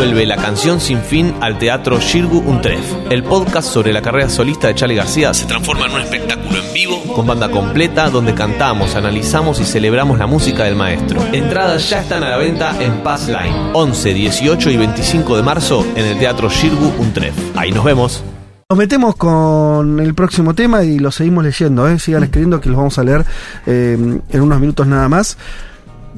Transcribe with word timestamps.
vuelve 0.00 0.24
La 0.24 0.38
canción 0.38 0.80
sin 0.80 1.02
fin 1.02 1.34
al 1.42 1.58
teatro 1.58 2.00
Shirgu 2.00 2.38
Untref. 2.38 2.80
El 3.10 3.22
podcast 3.22 3.70
sobre 3.70 3.92
la 3.92 4.00
carrera 4.00 4.30
solista 4.30 4.68
de 4.68 4.74
Charlie 4.74 4.96
García 4.96 5.34
se 5.34 5.44
transforma 5.44 5.84
en 5.84 5.92
un 5.92 6.00
espectáculo 6.00 6.56
en 6.56 6.72
vivo 6.72 7.02
con 7.14 7.26
banda 7.26 7.50
completa 7.50 8.08
donde 8.08 8.32
cantamos, 8.32 8.94
analizamos 8.94 9.60
y 9.60 9.66
celebramos 9.66 10.18
la 10.18 10.26
música 10.26 10.64
del 10.64 10.74
maestro. 10.74 11.22
Entradas 11.34 11.90
ya 11.90 12.00
están 12.00 12.24
a 12.24 12.30
la 12.30 12.38
venta 12.38 12.82
en 12.82 13.02
Passline. 13.02 13.72
11, 13.74 14.14
18 14.14 14.70
y 14.70 14.76
25 14.78 15.36
de 15.36 15.42
marzo 15.42 15.86
en 15.94 16.06
el 16.06 16.18
teatro 16.18 16.48
Shirgu 16.48 16.94
Untref. 16.98 17.34
Ahí 17.54 17.70
nos 17.70 17.84
vemos. 17.84 18.24
Nos 18.70 18.78
metemos 18.78 19.16
con 19.16 20.00
el 20.00 20.14
próximo 20.14 20.54
tema 20.54 20.82
y 20.82 20.98
lo 20.98 21.10
seguimos 21.10 21.44
leyendo, 21.44 21.86
¿eh? 21.86 21.98
sigan 21.98 22.22
escribiendo 22.22 22.58
que 22.58 22.70
los 22.70 22.78
vamos 22.78 22.98
a 22.98 23.04
leer 23.04 23.26
eh, 23.66 23.98
en 24.30 24.40
unos 24.40 24.60
minutos 24.60 24.86
nada 24.86 25.10
más. 25.10 25.36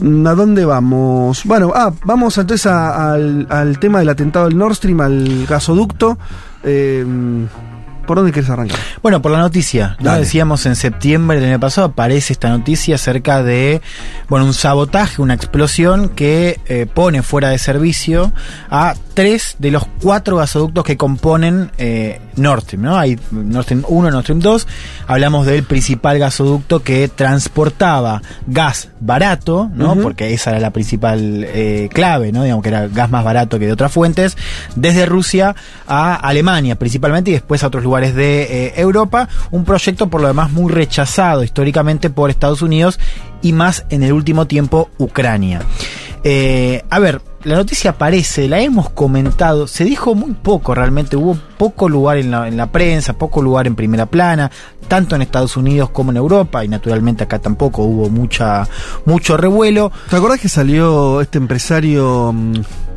¿A 0.00 0.34
dónde 0.34 0.64
vamos? 0.64 1.45
Bueno, 1.45 1.72
ah, 1.74 1.92
vamos 2.04 2.38
entonces 2.38 2.66
al, 2.66 3.46
al 3.50 3.79
tema 3.79 3.98
del 3.98 4.09
atentado 4.09 4.48
del 4.48 4.56
Nord 4.56 4.74
Stream, 4.74 5.00
al 5.00 5.46
gasoducto. 5.46 6.19
Eh, 6.62 7.05
¿Por 8.06 8.16
dónde 8.16 8.33
quieres 8.33 8.51
arrancar? 8.51 8.79
Bueno, 9.02 9.23
por 9.23 9.33
la 9.33 9.38
noticia. 9.38 9.97
¿no? 10.01 10.16
Decíamos 10.16 10.66
en 10.66 10.77
septiembre 10.77 11.41
del 11.41 11.51
año 11.51 11.61
pasado, 11.61 11.88
aparece 11.88 12.33
esta 12.33 12.48
noticia 12.48 12.97
acerca 12.97 13.42
de 13.42 13.80
bueno, 14.28 14.47
un 14.47 14.55
sabotaje, 14.55 15.23
una 15.23 15.34
explosión 15.34 16.09
que 16.09 16.61
eh, 16.66 16.87
pone 16.92 17.23
fuera 17.23 17.48
de 17.48 17.59
servicio 17.59 18.33
a 18.70 18.95
tres 19.15 19.56
de 19.59 19.70
los 19.70 19.84
cuatro 20.01 20.37
gasoductos 20.37 20.84
que 20.84 20.97
componen 20.97 21.70
eh, 21.78 22.20
Nord 22.37 22.62
Stream. 22.62 22.83
¿no? 22.83 22.98
Hay 22.98 23.19
Nord 23.30 23.65
Stream 23.65 23.84
1, 23.87 24.11
Nord 24.11 24.23
Stream 24.23 24.41
2. 24.41 24.66
Hablamos 25.06 25.47
del 25.47 25.64
principal 25.64 26.19
gasoducto 26.19 26.83
que 26.83 27.09
transportaba 27.09 28.23
gas 28.47 28.89
barato, 29.00 29.70
¿no? 29.75 29.97
Porque 29.97 30.33
esa 30.33 30.50
era 30.50 30.61
la 30.61 30.70
principal 30.70 31.45
eh, 31.48 31.89
clave, 31.92 32.33
¿no? 32.33 32.45
digamos 32.45 32.62
que 32.62 32.69
era 32.69 32.87
gas 32.87 33.11
más 33.11 33.25
barato 33.25 33.59
que 33.59 33.66
de 33.66 33.73
otras 33.73 33.91
fuentes, 33.91 34.37
desde 34.77 35.06
Rusia 35.06 35.55
a 35.87 36.14
Alemania 36.14 36.77
principalmente 36.77 37.30
y 37.30 37.34
después 37.34 37.62
a 37.64 37.67
otros 37.67 37.83
lugares 37.83 37.92
de 38.01 38.43
eh, 38.43 38.73
Europa. 38.77 39.29
Un 39.51 39.65
proyecto 39.65 40.09
por 40.09 40.21
lo 40.21 40.29
demás 40.29 40.51
muy 40.51 40.73
rechazado 40.73 41.45
históricamente 41.45 42.11
por 42.11 42.31
Estados 42.31 42.62
Unidos 42.62 42.98
y 43.43 43.53
más 43.53 43.85
en 43.91 44.03
el 44.03 44.12
último 44.12 44.47
tiempo 44.47 44.91
Ucrania. 44.98 45.61
Eh, 46.25 46.85
a 46.89 47.01
ver, 47.01 47.20
la 47.43 47.57
noticia 47.57 47.91
aparece, 47.91 48.48
la 48.48 48.61
hemos 48.61 48.91
comentado, 48.91 49.67
se 49.67 49.85
dijo 49.85 50.15
muy 50.15 50.33
poco 50.33 50.73
realmente, 50.73 51.17
hubo 51.17 51.37
poco 51.59 51.89
lugar 51.89 52.19
en 52.19 52.31
la, 52.31 52.47
en 52.47 52.57
la 52.57 52.70
prensa, 52.70 53.15
poco 53.15 53.43
lugar 53.43 53.67
en 53.67 53.75
primera 53.75 54.07
plana, 54.07 54.48
tanto 54.87 55.17
en 55.17 55.23
Estados 55.23 55.57
Unidos 55.57 55.91
como 55.91 56.13
en 56.13 56.19
Europa, 56.19 56.65
y 56.65 56.69
naturalmente 56.69 57.25
acá 57.25 57.41
tampoco 57.41 57.83
hubo 57.83 58.09
mucha, 58.09 58.69
mucho 59.05 59.37
revuelo. 59.37 59.91
¿Te 60.09 60.17
acordás 60.17 60.39
que 60.39 60.48
salió 60.48 61.20
este 61.20 61.39
empresario? 61.39 62.33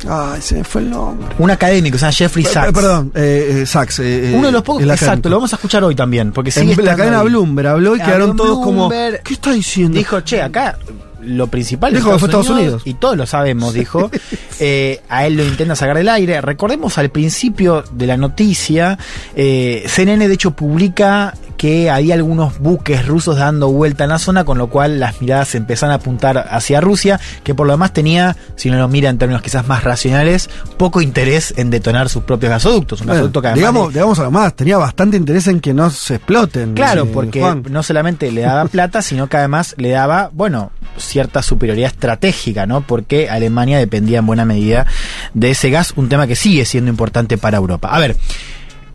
Ay, 0.08 0.40
se 0.40 0.56
me 0.56 0.64
fue 0.64 0.82
el 0.82 0.90
nombre. 0.90 1.28
Un 1.38 1.50
académico, 1.50 1.96
o 1.96 1.98
sea, 1.98 2.12
Jeffrey 2.12 2.44
Sachs. 2.44 2.72
Perdón, 2.72 3.12
eh, 3.14 3.60
eh, 3.62 3.66
Sachs. 3.66 3.98
eh, 4.00 4.32
Uno 4.34 4.46
de 4.46 4.52
los 4.52 4.62
pocos, 4.62 4.82
exacto, 4.82 5.04
académico. 5.04 5.28
lo 5.30 5.36
vamos 5.36 5.52
a 5.52 5.56
escuchar 5.56 5.84
hoy 5.84 5.94
también, 5.94 6.32
porque 6.32 6.52
En 6.54 6.84
la 6.84 6.96
cadena 6.96 7.20
ahí. 7.20 7.28
Bloomberg 7.28 7.68
habló 7.68 7.96
y 7.96 7.98
quedaron 8.00 8.36
todos 8.36 8.64
como. 8.64 8.88
¿Qué 8.88 9.20
está 9.34 9.52
diciendo? 9.52 9.96
Dijo, 9.98 10.20
che, 10.20 10.42
acá 10.42 10.78
lo 11.26 11.48
principal 11.48 11.92
Dijo 11.92 12.12
que 12.12 12.18
fue 12.18 12.28
Estados 12.28 12.50
Unidos. 12.50 12.82
Y 12.84 12.94
todos 12.94 13.16
lo 13.16 13.26
sabemos, 13.26 13.74
dijo. 13.74 14.10
Eh, 14.58 15.02
a 15.10 15.26
él 15.26 15.36
lo 15.36 15.44
intenta 15.44 15.76
sacar 15.76 15.98
del 15.98 16.08
aire. 16.08 16.40
Recordemos 16.40 16.96
al 16.96 17.10
principio 17.10 17.84
de 17.92 18.06
la 18.06 18.16
noticia, 18.16 18.98
eh, 19.34 19.84
CNN 19.86 20.28
de 20.28 20.32
hecho 20.32 20.52
publica 20.52 21.34
que 21.56 21.90
había 21.90 22.14
algunos 22.14 22.58
buques 22.58 23.06
rusos 23.06 23.36
dando 23.38 23.68
vuelta 23.70 24.04
en 24.04 24.10
la 24.10 24.18
zona, 24.18 24.44
con 24.44 24.58
lo 24.58 24.68
cual 24.68 25.00
las 25.00 25.20
miradas 25.20 25.48
se 25.48 25.56
empezaron 25.58 25.92
a 25.92 25.96
apuntar 25.96 26.46
hacia 26.50 26.80
Rusia, 26.80 27.18
que 27.44 27.54
por 27.54 27.66
lo 27.66 27.72
demás 27.72 27.92
tenía, 27.92 28.36
si 28.56 28.68
uno 28.68 28.78
lo 28.78 28.88
mira 28.88 29.08
en 29.10 29.18
términos 29.18 29.42
quizás 29.42 29.66
más 29.66 29.82
racionales, 29.84 30.50
poco 30.76 31.00
interés 31.00 31.54
en 31.56 31.70
detonar 31.70 32.08
sus 32.08 32.24
propios 32.24 32.50
gasoductos. 32.50 33.00
Un 33.00 33.06
Bueno, 33.06 33.20
gasoducto 33.20 33.40
que 33.42 33.48
además 33.48 33.58
digamos, 33.60 33.88
de- 33.88 33.92
digamos 33.94 34.18
algo 34.18 34.30
más, 34.32 34.54
tenía 34.54 34.76
bastante 34.78 35.16
interés 35.16 35.46
en 35.48 35.60
que 35.60 35.72
no 35.72 35.88
se 35.90 36.16
exploten. 36.16 36.74
Claro, 36.74 37.04
eh, 37.04 37.10
porque 37.12 37.40
Juan. 37.40 37.62
no 37.70 37.82
solamente 37.82 38.30
le 38.32 38.42
daba 38.42 38.66
plata, 38.66 39.00
sino 39.02 39.28
que 39.28 39.36
además 39.38 39.74
le 39.78 39.90
daba, 39.90 40.30
bueno, 40.32 40.72
cierta 40.98 41.42
superioridad 41.42 41.88
estratégica, 41.90 42.66
¿no? 42.66 42.82
Porque 42.82 43.28
Alemania 43.30 43.78
dependía 43.78 44.18
en 44.18 44.26
buena 44.26 44.44
medida 44.44 44.86
de 45.34 45.50
ese 45.50 45.70
gas, 45.70 45.92
un 45.96 46.08
tema 46.08 46.26
que 46.26 46.36
sigue 46.36 46.64
siendo 46.64 46.90
importante 46.90 47.38
para 47.38 47.56
Europa. 47.56 47.88
A 47.90 47.98
ver, 47.98 48.16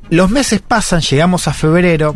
los 0.10 0.30
meses 0.30 0.62
pasan, 0.66 1.02
llegamos 1.02 1.48
a 1.48 1.54
febrero. 1.54 2.16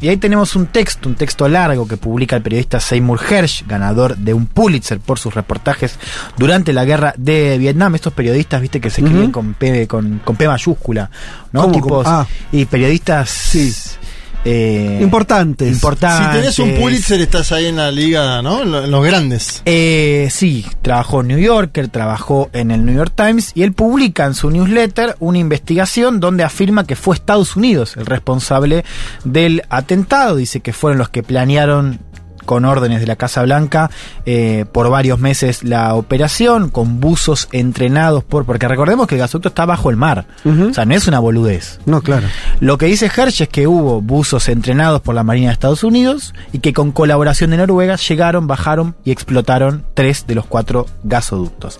Y 0.00 0.08
ahí 0.08 0.16
tenemos 0.18 0.56
un 0.56 0.66
texto, 0.66 1.08
un 1.08 1.14
texto 1.14 1.48
largo 1.48 1.88
que 1.88 1.96
publica 1.96 2.36
el 2.36 2.42
periodista 2.42 2.80
Seymour 2.80 3.20
Hersh, 3.30 3.66
ganador 3.66 4.16
de 4.16 4.34
un 4.34 4.46
Pulitzer 4.46 5.00
por 5.00 5.18
sus 5.18 5.34
reportajes 5.34 5.98
durante 6.36 6.72
la 6.72 6.84
guerra 6.84 7.14
de 7.16 7.56
Vietnam. 7.58 7.94
Estos 7.94 8.12
periodistas, 8.12 8.60
viste, 8.60 8.80
que 8.80 8.90
se 8.90 9.00
escriben 9.00 9.32
con, 9.32 9.54
P, 9.54 9.86
con, 9.86 10.20
con 10.24 10.36
P 10.36 10.46
mayúscula, 10.48 11.10
¿no? 11.52 11.70
Tipos. 11.70 12.06
Ah. 12.06 12.26
Y 12.52 12.66
periodistas 12.66 13.30
Sí. 13.30 13.72
Eh, 14.48 14.98
Importantes. 15.02 15.72
importantes. 15.72 16.26
Si 16.26 16.32
tenés 16.32 16.58
un 16.76 16.80
Pulitzer, 16.80 17.20
estás 17.20 17.50
ahí 17.52 17.66
en 17.66 17.76
la 17.76 17.90
liga, 17.90 18.40
¿no? 18.42 18.62
En, 18.62 18.70
lo- 18.72 18.84
en 18.84 18.90
los 18.90 19.04
grandes. 19.04 19.62
Eh, 19.64 20.28
sí, 20.30 20.64
trabajó 20.82 21.20
en 21.22 21.28
New 21.28 21.38
Yorker, 21.38 21.88
trabajó 21.88 22.48
en 22.52 22.70
el 22.70 22.84
New 22.84 22.94
York 22.94 23.12
Times 23.14 23.50
y 23.54 23.62
él 23.64 23.72
publica 23.72 24.24
en 24.24 24.34
su 24.34 24.50
newsletter 24.50 25.16
una 25.18 25.38
investigación 25.38 26.20
donde 26.20 26.44
afirma 26.44 26.86
que 26.86 26.94
fue 26.96 27.16
Estados 27.16 27.56
Unidos 27.56 27.96
el 27.96 28.06
responsable 28.06 28.84
del 29.24 29.62
atentado. 29.68 30.36
Dice 30.36 30.60
que 30.60 30.72
fueron 30.72 30.98
los 30.98 31.08
que 31.08 31.22
planearon 31.22 31.98
con 32.46 32.64
órdenes 32.64 33.00
de 33.00 33.06
la 33.06 33.16
Casa 33.16 33.42
Blanca 33.42 33.90
eh, 34.24 34.64
por 34.72 34.88
varios 34.88 35.18
meses 35.18 35.62
la 35.62 35.94
operación, 35.94 36.70
con 36.70 37.00
buzos 37.00 37.48
entrenados 37.52 38.24
por... 38.24 38.46
Porque 38.46 38.68
recordemos 38.68 39.06
que 39.06 39.16
el 39.16 39.20
gasoducto 39.20 39.48
está 39.48 39.66
bajo 39.66 39.90
el 39.90 39.96
mar, 39.96 40.26
o 40.44 40.72
sea, 40.72 40.86
no 40.86 40.94
es 40.94 41.06
una 41.06 41.18
boludez. 41.18 41.80
No, 41.84 42.00
claro. 42.00 42.26
Lo 42.60 42.78
que 42.78 42.86
dice 42.86 43.10
Hersh 43.14 43.42
es 43.42 43.48
que 43.48 43.66
hubo 43.66 44.00
buzos 44.00 44.48
entrenados 44.48 45.02
por 45.02 45.14
la 45.14 45.22
Marina 45.22 45.48
de 45.48 45.52
Estados 45.52 45.84
Unidos 45.84 46.34
y 46.52 46.60
que 46.60 46.72
con 46.72 46.92
colaboración 46.92 47.50
de 47.50 47.58
Noruega 47.58 47.96
llegaron, 47.96 48.46
bajaron 48.46 48.96
y 49.04 49.10
explotaron 49.10 49.84
tres 49.94 50.26
de 50.26 50.34
los 50.34 50.46
cuatro 50.46 50.86
gasoductos. 51.02 51.78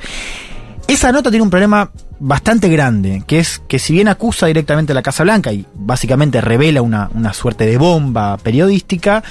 Esa 0.88 1.10
nota 1.10 1.30
tiene 1.30 1.42
un 1.42 1.50
problema 1.50 1.90
bastante 2.18 2.68
grande, 2.68 3.22
que 3.26 3.38
es 3.38 3.60
que 3.68 3.78
si 3.78 3.92
bien 3.92 4.08
acusa 4.08 4.46
directamente 4.46 4.92
a 4.92 4.94
la 4.94 5.02
Casa 5.02 5.22
Blanca 5.22 5.52
y 5.52 5.66
básicamente 5.74 6.40
revela 6.40 6.82
una, 6.82 7.10
una 7.14 7.32
suerte 7.32 7.66
de 7.66 7.76
bomba 7.76 8.36
periodística, 8.38 9.22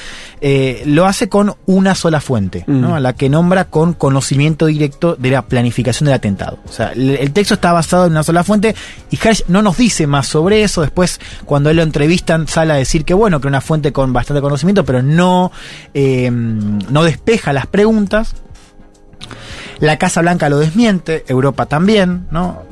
eh, 0.42 0.84
lo 0.86 1.06
hace 1.06 1.28
con 1.30 1.56
una 1.66 1.96
sola 1.96 2.22
fuente, 2.22 2.64
¿no? 2.68 2.90
Mm. 2.90 2.94
a 2.94 3.00
la 3.00 3.14
que 3.14 3.30
nombra 3.30 3.66
con 3.66 3.94
conocimiento 3.94 4.68
directo 4.68 5.16
de 5.16 5.32
la 5.32 5.44
planificación 5.44 6.06
del 6.06 6.16
atentado. 6.16 6.60
O 6.68 6.72
sea, 6.72 6.92
el, 6.92 7.12
el 7.12 7.32
texto 7.32 7.56
está 7.56 7.74
basado 7.74 8.06
en 8.06 8.12
una 8.12 8.24
sola 8.24 8.44
fuente 8.44 8.76
y 9.10 9.18
Hersh 9.18 9.46
no 9.48 9.62
nos 9.62 9.78
dice 9.78 10.08
más 10.08 10.28
sobre 10.28 10.64
eso. 10.64 10.82
Después, 10.82 11.20
cuando 11.46 11.70
él 11.70 11.78
lo 11.78 11.84
entrevistan, 11.84 12.48
sale 12.48 12.74
a 12.74 12.76
decir 12.76 13.06
que 13.06 13.14
bueno, 13.14 13.42
que 13.42 13.48
una 13.48 13.62
fuente 13.62 13.92
con 13.92 14.14
bastante 14.14 14.42
conocimiento, 14.42 14.86
pero 14.86 15.02
no, 15.02 15.52
eh, 15.94 16.30
no 16.32 17.04
despeja 17.04 17.54
las 17.54 17.68
preguntas. 17.68 18.36
La 19.80 19.98
Casa 19.98 20.22
Blanca 20.22 20.50
lo 20.50 20.60
desmiente, 20.60 21.26
Europa 21.28 21.66
también, 21.66 22.28
¿no? 22.32 22.64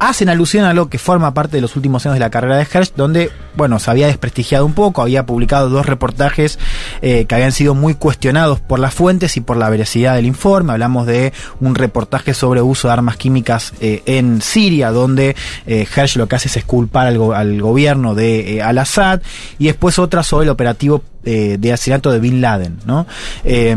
Hacen 0.00 0.30
alusión 0.30 0.64
a 0.64 0.72
lo 0.72 0.88
que 0.88 0.96
forma 0.96 1.34
parte 1.34 1.58
de 1.58 1.60
los 1.60 1.76
últimos 1.76 2.06
años 2.06 2.14
de 2.14 2.20
la 2.20 2.30
carrera 2.30 2.56
de 2.56 2.66
Hersh, 2.72 2.94
donde, 2.96 3.30
bueno, 3.54 3.78
se 3.78 3.90
había 3.90 4.06
desprestigiado 4.06 4.64
un 4.64 4.72
poco, 4.72 5.02
había 5.02 5.26
publicado 5.26 5.68
dos 5.68 5.84
reportajes 5.84 6.58
eh, 7.02 7.26
que 7.26 7.34
habían 7.34 7.52
sido 7.52 7.74
muy 7.74 7.94
cuestionados 7.94 8.60
por 8.60 8.78
las 8.78 8.94
fuentes 8.94 9.36
y 9.36 9.42
por 9.42 9.58
la 9.58 9.68
veracidad 9.68 10.14
del 10.14 10.24
informe. 10.24 10.72
Hablamos 10.72 11.06
de 11.06 11.34
un 11.60 11.74
reportaje 11.74 12.32
sobre 12.32 12.62
uso 12.62 12.88
de 12.88 12.94
armas 12.94 13.18
químicas 13.18 13.74
eh, 13.82 14.02
en 14.06 14.40
Siria, 14.40 14.90
donde 14.90 15.36
eh, 15.66 15.86
Hersh 15.94 16.16
lo 16.16 16.26
que 16.26 16.36
hace 16.36 16.48
es 16.58 16.64
culpar 16.64 17.06
al, 17.06 17.20
al 17.34 17.60
gobierno 17.60 18.14
de 18.14 18.56
eh, 18.56 18.62
Al-Assad, 18.62 19.20
y 19.58 19.66
después 19.66 19.98
otra 19.98 20.22
sobre 20.22 20.44
el 20.44 20.50
operativo 20.50 21.02
eh, 21.22 21.58
de 21.60 21.72
asesinato 21.74 22.10
de 22.10 22.18
Bin 22.18 22.40
Laden, 22.40 22.78
¿no? 22.86 23.06
Eh, 23.44 23.76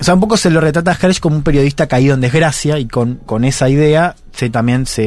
o 0.00 0.04
sea, 0.04 0.14
un 0.14 0.20
poco 0.20 0.36
se 0.36 0.50
lo 0.50 0.60
retrata 0.60 0.92
a 0.92 1.10
como 1.20 1.34
un 1.34 1.42
periodista 1.42 1.88
caído 1.88 2.14
en 2.14 2.20
desgracia 2.20 2.78
y 2.78 2.86
con, 2.86 3.16
con 3.26 3.44
esa 3.44 3.68
idea 3.68 4.14
se 4.32 4.50
también 4.50 4.86
se... 4.86 5.02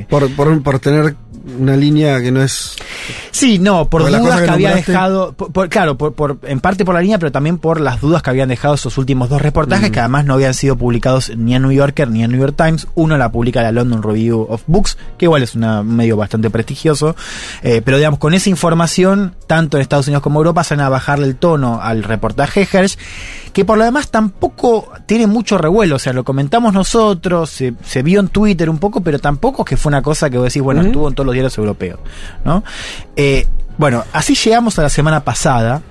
eh, 0.00 0.06
Por, 0.08 0.30
por, 0.34 0.62
por 0.62 0.78
tener 0.78 1.16
una 1.60 1.76
línea 1.76 2.20
que 2.20 2.32
no 2.32 2.42
es. 2.42 2.74
Sí, 3.30 3.58
no, 3.60 3.88
por 3.88 4.02
Por 4.02 4.10
dudas 4.10 4.40
que, 4.40 4.46
que 4.46 4.50
había 4.50 4.74
dejado, 4.74 5.32
por- 5.32 5.68
claro, 5.68 5.96
por, 5.96 6.12
por- 6.14 6.38
en 6.42 6.58
parte 6.60 6.84
por 6.84 6.94
la 6.94 7.00
línea, 7.02 7.18
pero 7.18 7.30
también 7.30 7.58
por 7.58 7.80
las 7.80 8.00
dudas 8.00 8.22
que 8.22 8.30
habían 8.30 8.48
dejado 8.48 8.74
esos 8.74 8.98
últimos 8.98 9.28
dos 9.28 9.40
reportajes, 9.40 9.90
que 9.92 10.00
además 10.00 10.24
no 10.24 10.34
habían 10.34 10.54
sido 10.54 10.76
publicados 10.76 11.30
ni 11.36 11.54
en 11.54 11.62
New 11.62 11.70
Yorker 11.70 12.08
ni 12.10 12.24
en 12.24 12.32
New 12.32 12.40
York 12.40 12.54
Times. 12.56 12.88
Uno 12.96 13.16
la 13.16 13.30
publica 13.30 13.62
la 13.62 13.70
London 13.70 14.02
Review 14.02 14.46
of 14.48 14.62
Books, 14.66 14.98
que 15.18 15.26
igual 15.26 15.42
es 15.44 15.54
un 15.54 15.86
medio 15.94 16.16
bastante 16.16 16.50
prestigioso, 16.50 17.14
eh, 17.62 17.80
pero 17.84 17.96
digamos, 17.98 18.18
con 18.18 18.34
esa 18.34 18.50
información, 18.50 19.36
tanto 19.46 19.76
en 19.76 19.82
Estados 19.82 20.08
Unidos 20.08 20.22
como 20.22 20.40
Europa, 20.40 20.64
se 20.64 20.74
van 20.74 20.84
a 20.86 20.88
bajarle 20.88 21.26
el 21.26 21.36
tono 21.36 21.80
al 21.80 22.02
reportaje 22.02 22.66
Hersh, 22.72 22.96
que 23.52 23.64
por 23.64 23.78
lo 23.78 23.84
demás 23.84 24.10
tampoco 24.10 24.92
tiene 25.06 25.26
mucho 25.26 25.58
revuelo, 25.58 25.96
o 25.96 25.98
sea, 25.98 26.12
lo 26.12 26.24
comentamos 26.24 26.74
nosotros, 26.74 27.50
se, 27.50 27.74
se 27.84 28.02
vio 28.02 28.20
en 28.20 28.28
Twitter 28.28 28.68
un 28.68 28.78
poco, 28.78 29.00
pero 29.00 29.18
tampoco 29.18 29.62
es 29.62 29.68
que 29.70 29.76
fue 29.76 29.90
una 29.90 30.02
cosa 30.02 30.30
que 30.30 30.38
vos 30.38 30.46
decís, 30.46 30.62
bueno, 30.62 30.82
estuvo 30.82 31.08
en 31.08 31.14
todos 31.14 31.26
los 31.26 31.32
diarios 31.32 31.56
europeos, 31.58 31.98
¿no? 32.44 32.62
Eh, 33.16 33.46
bueno, 33.78 34.04
así 34.12 34.34
llegamos 34.34 34.78
a 34.78 34.82
la 34.82 34.88
semana 34.88 35.24
pasada, 35.24 35.82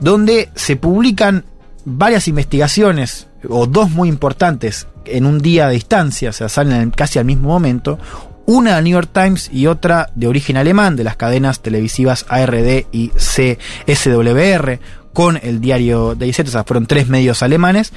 donde 0.00 0.50
se 0.54 0.76
publican 0.76 1.44
varias 1.84 2.28
investigaciones, 2.28 3.28
o 3.48 3.66
dos 3.66 3.90
muy 3.90 4.08
importantes, 4.08 4.86
en 5.04 5.26
un 5.26 5.38
día 5.40 5.68
de 5.68 5.74
distancia, 5.74 6.30
o 6.30 6.32
sea, 6.32 6.48
salen 6.48 6.90
casi 6.90 7.18
al 7.18 7.26
mismo 7.26 7.48
momento. 7.48 7.98
Una 8.46 8.76
del 8.76 8.84
New 8.84 8.92
York 8.92 9.10
Times 9.12 9.50
y 9.52 9.66
otra 9.66 10.10
de 10.14 10.26
origen 10.26 10.56
alemán, 10.56 10.96
de 10.96 11.04
las 11.04 11.16
cadenas 11.16 11.60
televisivas 11.60 12.26
ARD 12.28 12.84
y 12.92 13.08
CSWR, 13.10 14.80
con 15.14 15.40
el 15.42 15.62
diario 15.62 16.14
de 16.14 16.28
o 16.28 16.46
sea, 16.46 16.64
fueron 16.64 16.86
tres 16.86 17.08
medios 17.08 17.42
alemanes, 17.42 17.94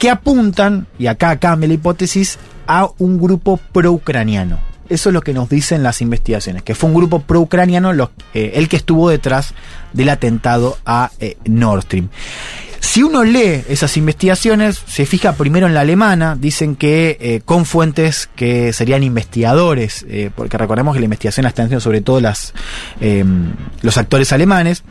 que 0.00 0.10
apuntan, 0.10 0.88
y 0.98 1.06
acá 1.06 1.38
cambia 1.38 1.68
la 1.68 1.74
hipótesis, 1.74 2.38
a 2.66 2.88
un 2.98 3.20
grupo 3.20 3.60
pro-ucraniano. 3.72 4.58
Eso 4.88 5.08
es 5.08 5.12
lo 5.12 5.20
que 5.20 5.34
nos 5.34 5.48
dicen 5.48 5.82
las 5.82 6.00
investigaciones, 6.00 6.62
que 6.62 6.74
fue 6.74 6.88
un 6.88 6.94
grupo 6.94 7.20
pro-ucraniano 7.20 7.92
eh, 8.34 8.52
el 8.54 8.68
que 8.68 8.76
estuvo 8.76 9.10
detrás 9.10 9.52
del 9.92 10.08
atentado 10.08 10.78
a 10.86 11.10
eh, 11.18 11.36
Nord 11.44 11.82
Stream. 11.82 12.08
Si 12.78 13.02
uno 13.02 13.24
lee 13.24 13.64
esas 13.68 13.96
investigaciones, 13.96 14.80
se 14.86 15.04
fija 15.06 15.32
primero 15.32 15.66
en 15.66 15.74
la 15.74 15.80
alemana, 15.80 16.36
dicen 16.38 16.76
que 16.76 17.16
eh, 17.20 17.40
con 17.44 17.66
fuentes 17.66 18.28
que 18.36 18.72
serían 18.72 19.02
investigadores, 19.02 20.06
porque 20.36 20.56
recordemos 20.56 20.94
que 20.94 21.00
la 21.00 21.06
investigación 21.06 21.44
la 21.44 21.48
están 21.48 21.66
haciendo 21.66 21.80
sobre 21.80 22.00
todo 22.00 22.20
los 22.20 23.96
actores 23.96 24.32
alemanes, 24.32 24.84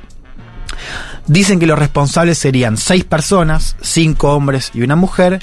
dicen 1.28 1.60
que 1.60 1.68
los 1.68 1.80
responsables 1.80 2.38
serían 2.38 2.78
seis 2.78 3.04
personas, 3.04 3.76
cinco 3.82 4.34
hombres 4.34 4.72
y 4.74 4.82
una 4.82 4.96
mujer, 4.96 5.42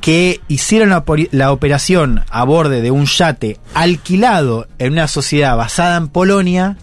que 0.00 0.42
hicieron 0.48 0.90
la, 1.30 1.52
operación 1.52 2.24
a 2.30 2.44
borde 2.44 2.82
de 2.82 2.90
un 2.90 3.06
yate 3.06 3.58
alquilado 3.72 4.68
en 4.78 4.92
una 4.92 5.08
sociedad 5.08 5.56
basada 5.56 5.96
en 5.96 6.08
Polonia 6.08 6.76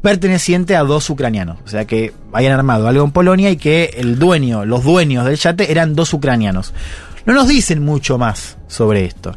perteneciente 0.00 0.74
a 0.74 0.82
dos 0.82 1.10
ucranianos. 1.10 1.58
O 1.66 1.68
sea 1.68 1.84
que 1.84 2.14
hayan 2.32 2.52
armado 2.52 2.88
algo 2.88 3.04
en 3.04 3.10
Polonia 3.10 3.50
y 3.50 3.56
que 3.56 3.90
el 3.98 4.18
dueño, 4.18 4.64
los 4.64 4.84
dueños 4.84 5.26
del 5.26 5.36
yate 5.36 5.70
eran 5.70 5.94
dos 5.94 6.14
ucranianos. 6.14 6.72
No 7.26 7.34
nos 7.34 7.46
dicen 7.46 7.84
mucho 7.84 8.16
más 8.16 8.56
sobre 8.68 9.04
esto. 9.04 9.36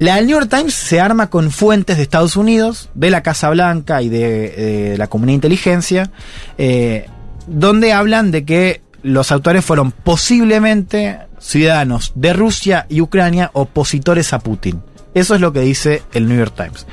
La 0.00 0.20
New 0.20 0.30
York 0.30 0.48
Times 0.50 0.74
se 0.74 1.00
arma 1.00 1.30
con 1.30 1.52
fuentes 1.52 1.96
de 1.96 2.02
Estados 2.02 2.34
Unidos, 2.34 2.90
de 2.94 3.10
la 3.10 3.22
Casa 3.22 3.50
Blanca 3.50 4.02
y 4.02 4.08
de, 4.08 4.96
la 4.98 5.06
comunidad 5.06 5.34
de 5.34 5.36
inteligencia, 5.36 6.10
eh, 6.58 7.06
donde 7.46 7.92
hablan 7.92 8.30
de 8.30 8.44
que 8.44 8.82
los 9.02 9.32
autores 9.32 9.64
fueron 9.64 9.90
posiblemente 9.90 11.18
ciudadanos 11.38 12.12
de 12.14 12.32
Rusia 12.32 12.86
y 12.88 13.00
Ucrania 13.00 13.50
opositores 13.52 14.32
a 14.32 14.38
Putin. 14.38 14.82
Eso 15.14 15.34
es 15.34 15.40
lo 15.40 15.52
que 15.52 15.60
dice 15.60 16.02
el 16.14 16.28
New 16.28 16.38
York 16.38 16.54
Times. 16.56 16.86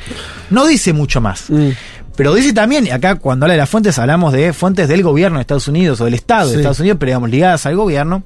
No 0.49 0.67
dice 0.67 0.91
mucho 0.93 1.21
más. 1.21 1.49
Mm. 1.49 1.69
Pero 2.15 2.33
dice 2.33 2.51
también, 2.51 2.85
y 2.85 2.89
acá 2.89 3.15
cuando 3.15 3.45
habla 3.45 3.53
de 3.53 3.59
las 3.59 3.69
fuentes 3.69 3.97
hablamos 3.97 4.33
de 4.33 4.51
fuentes 4.51 4.89
del 4.89 5.03
gobierno 5.03 5.37
de 5.37 5.41
Estados 5.41 5.69
Unidos 5.69 6.01
o 6.01 6.05
del 6.05 6.15
Estado 6.15 6.49
de 6.49 6.57
Estados 6.57 6.81
Unidos, 6.81 6.97
pero 6.99 7.11
digamos 7.11 7.29
ligadas 7.29 7.65
al 7.65 7.77
gobierno, 7.77 8.23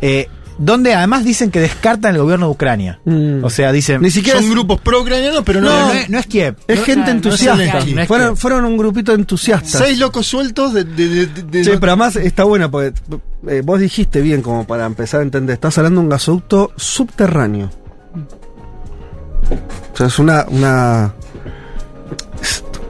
eh, 0.00 0.28
donde 0.58 0.94
además 0.94 1.24
dicen 1.24 1.50
que 1.50 1.60
descartan 1.60 2.14
el 2.14 2.22
gobierno 2.22 2.46
de 2.46 2.52
Ucrania. 2.52 3.00
Mm. 3.04 3.44
O 3.44 3.50
sea, 3.50 3.72
dicen... 3.72 4.00
Ni 4.00 4.10
siquiera 4.10 4.40
son 4.40 4.50
grupos 4.50 4.80
pro-ucranianos, 4.80 5.42
pero 5.44 5.60
no, 5.60 5.68
no, 5.68 5.94
no, 6.08 6.18
es 6.18 6.26
Kiev. 6.26 6.56
Es 6.66 6.82
gente 6.84 7.10
entusiasta. 7.10 7.84
fueron, 8.06 8.36
fueron, 8.36 8.64
un 8.64 8.76
grupito 8.76 9.12
de 9.12 9.18
entusiastas. 9.18 9.82
Seis 9.82 9.98
locos 9.98 10.26
sueltos 10.26 10.72
de... 10.72 10.84
de, 10.84 11.64
sí, 11.64 11.70
pero 11.78 11.92
además 11.92 12.16
está 12.16 12.44
bueno 12.44 12.70
porque 12.70 12.92
eh, 13.48 13.62
vos 13.64 13.80
dijiste 13.80 14.20
bien 14.20 14.42
como 14.42 14.66
para 14.66 14.86
empezar 14.86 15.20
a 15.20 15.22
entender. 15.22 15.54
Estás 15.54 15.76
hablando 15.78 16.00
de 16.00 16.04
un 16.04 16.10
gasoducto 16.10 16.72
subterráneo. 16.76 17.70
O 19.92 19.96
sea, 19.96 20.06
es 20.06 20.18
una... 20.18 20.46
una 20.48 21.14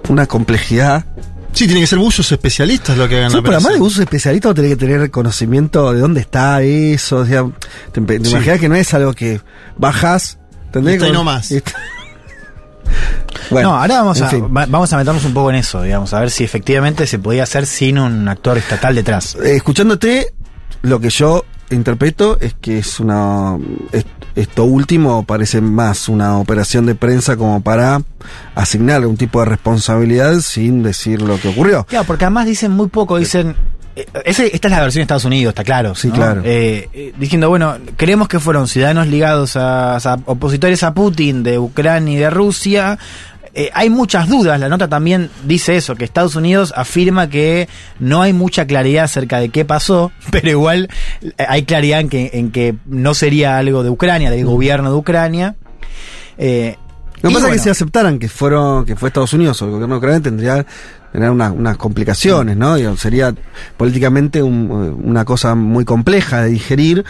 una 0.08 0.26
complejidad 0.26 1.04
Sí, 1.56 1.64
tienen 1.64 1.82
que 1.82 1.86
ser 1.86 1.98
buzos 1.98 2.30
especialistas 2.30 2.98
lo 2.98 3.08
que 3.08 3.16
hagan 3.16 3.30
sí, 3.30 3.38
pero 3.40 3.54
además 3.54 3.72
de 3.72 3.78
buzos 3.78 4.00
especialistas 4.00 4.54
tenés 4.54 4.72
que 4.72 4.76
tener 4.76 5.10
conocimiento 5.10 5.90
de 5.90 6.00
dónde 6.00 6.20
está 6.20 6.60
eso. 6.60 7.16
O 7.16 7.24
sea, 7.24 7.46
te, 7.92 8.00
imaginas 8.00 8.60
que 8.60 8.68
no 8.68 8.74
es 8.74 8.92
algo 8.92 9.14
que 9.14 9.40
bajas, 9.78 10.38
¿entendés? 10.66 11.02
Y 11.02 11.12
no 11.12 11.24
más. 11.24 11.48
bueno, 13.48 13.70
no, 13.70 13.76
ahora 13.78 14.02
vamos 14.02 14.20
a, 14.20 14.30
vamos 14.38 14.92
a 14.92 14.98
meternos 14.98 15.24
un 15.24 15.32
poco 15.32 15.48
en 15.48 15.56
eso, 15.56 15.82
digamos, 15.82 16.12
a 16.12 16.20
ver 16.20 16.30
si 16.30 16.44
efectivamente 16.44 17.06
se 17.06 17.18
podía 17.18 17.44
hacer 17.44 17.64
sin 17.64 17.98
un 17.98 18.28
actor 18.28 18.58
estatal 18.58 18.94
detrás. 18.94 19.34
Eh, 19.36 19.56
escuchándote, 19.56 20.34
lo 20.82 21.00
que 21.00 21.08
yo 21.08 21.46
interpreto 21.70 22.38
es 22.40 22.54
que 22.54 22.78
es 22.78 23.00
una 23.00 23.56
esto 24.34 24.64
último 24.64 25.24
parece 25.24 25.60
más 25.60 26.08
una 26.08 26.38
operación 26.38 26.86
de 26.86 26.94
prensa 26.94 27.36
como 27.36 27.62
para 27.62 28.02
asignar 28.54 29.06
un 29.06 29.16
tipo 29.16 29.40
de 29.40 29.46
responsabilidad 29.46 30.40
sin 30.40 30.82
decir 30.82 31.22
lo 31.22 31.40
que 31.40 31.48
ocurrió. 31.48 31.84
Claro, 31.84 32.04
porque 32.06 32.26
además 32.26 32.46
dicen 32.46 32.72
muy 32.72 32.88
poco, 32.88 33.16
dicen 33.16 33.56
eh, 33.96 34.06
esta 34.26 34.44
es 34.44 34.70
la 34.70 34.80
versión 34.80 35.00
de 35.00 35.02
Estados 35.04 35.24
Unidos, 35.24 35.52
está 35.52 35.64
claro. 35.64 35.94
Sí, 35.94 36.10
claro. 36.10 36.42
Eh, 36.44 36.90
eh, 36.92 37.14
diciendo, 37.18 37.48
bueno, 37.48 37.76
creemos 37.96 38.28
que 38.28 38.38
fueron 38.38 38.68
ciudadanos 38.68 39.06
ligados 39.06 39.56
a, 39.56 39.96
a, 39.96 40.18
opositores 40.26 40.82
a 40.82 40.92
Putin 40.92 41.42
de 41.42 41.58
Ucrania 41.58 42.14
y 42.14 42.16
de 42.18 42.28
Rusia, 42.28 42.98
eh, 43.58 43.70
hay 43.72 43.88
muchas 43.88 44.28
dudas, 44.28 44.60
la 44.60 44.68
nota 44.68 44.86
también 44.86 45.30
dice 45.44 45.78
eso, 45.78 45.94
que 45.94 46.04
Estados 46.04 46.36
Unidos 46.36 46.74
afirma 46.76 47.30
que 47.30 47.70
no 47.98 48.20
hay 48.20 48.34
mucha 48.34 48.66
claridad 48.66 49.04
acerca 49.04 49.40
de 49.40 49.48
qué 49.48 49.64
pasó, 49.64 50.12
pero 50.30 50.50
igual 50.50 50.90
eh, 51.22 51.32
hay 51.48 51.62
claridad 51.62 52.00
en 52.00 52.10
que, 52.10 52.30
en 52.34 52.50
que 52.50 52.74
no 52.84 53.14
sería 53.14 53.56
algo 53.56 53.82
de 53.82 53.88
Ucrania, 53.88 54.30
del 54.30 54.44
mm. 54.44 54.48
gobierno 54.48 54.90
de 54.90 54.96
Ucrania. 54.96 55.56
Eh, 56.36 56.76
lo 57.22 57.30
que 57.30 57.34
pasa 57.34 57.48
es 57.48 57.54
que 57.54 57.58
si 57.60 57.70
aceptaran 57.70 58.18
que 58.18 58.28
fueron, 58.28 58.84
que 58.84 58.94
fue 58.94 59.08
Estados 59.08 59.32
Unidos 59.32 59.62
o 59.62 59.64
el 59.64 59.70
gobierno 59.70 59.94
de 59.94 59.98
Ucrania 60.00 60.66
tendría 61.16 61.30
tener 61.34 61.50
unas 61.50 61.76
complicaciones, 61.76 62.56
¿no? 62.56 62.76
sería 62.96 63.34
políticamente 63.76 64.42
una 64.42 65.24
cosa 65.24 65.54
muy 65.54 65.84
compleja 65.84 66.42
de 66.42 66.50
digerir, 66.50 67.04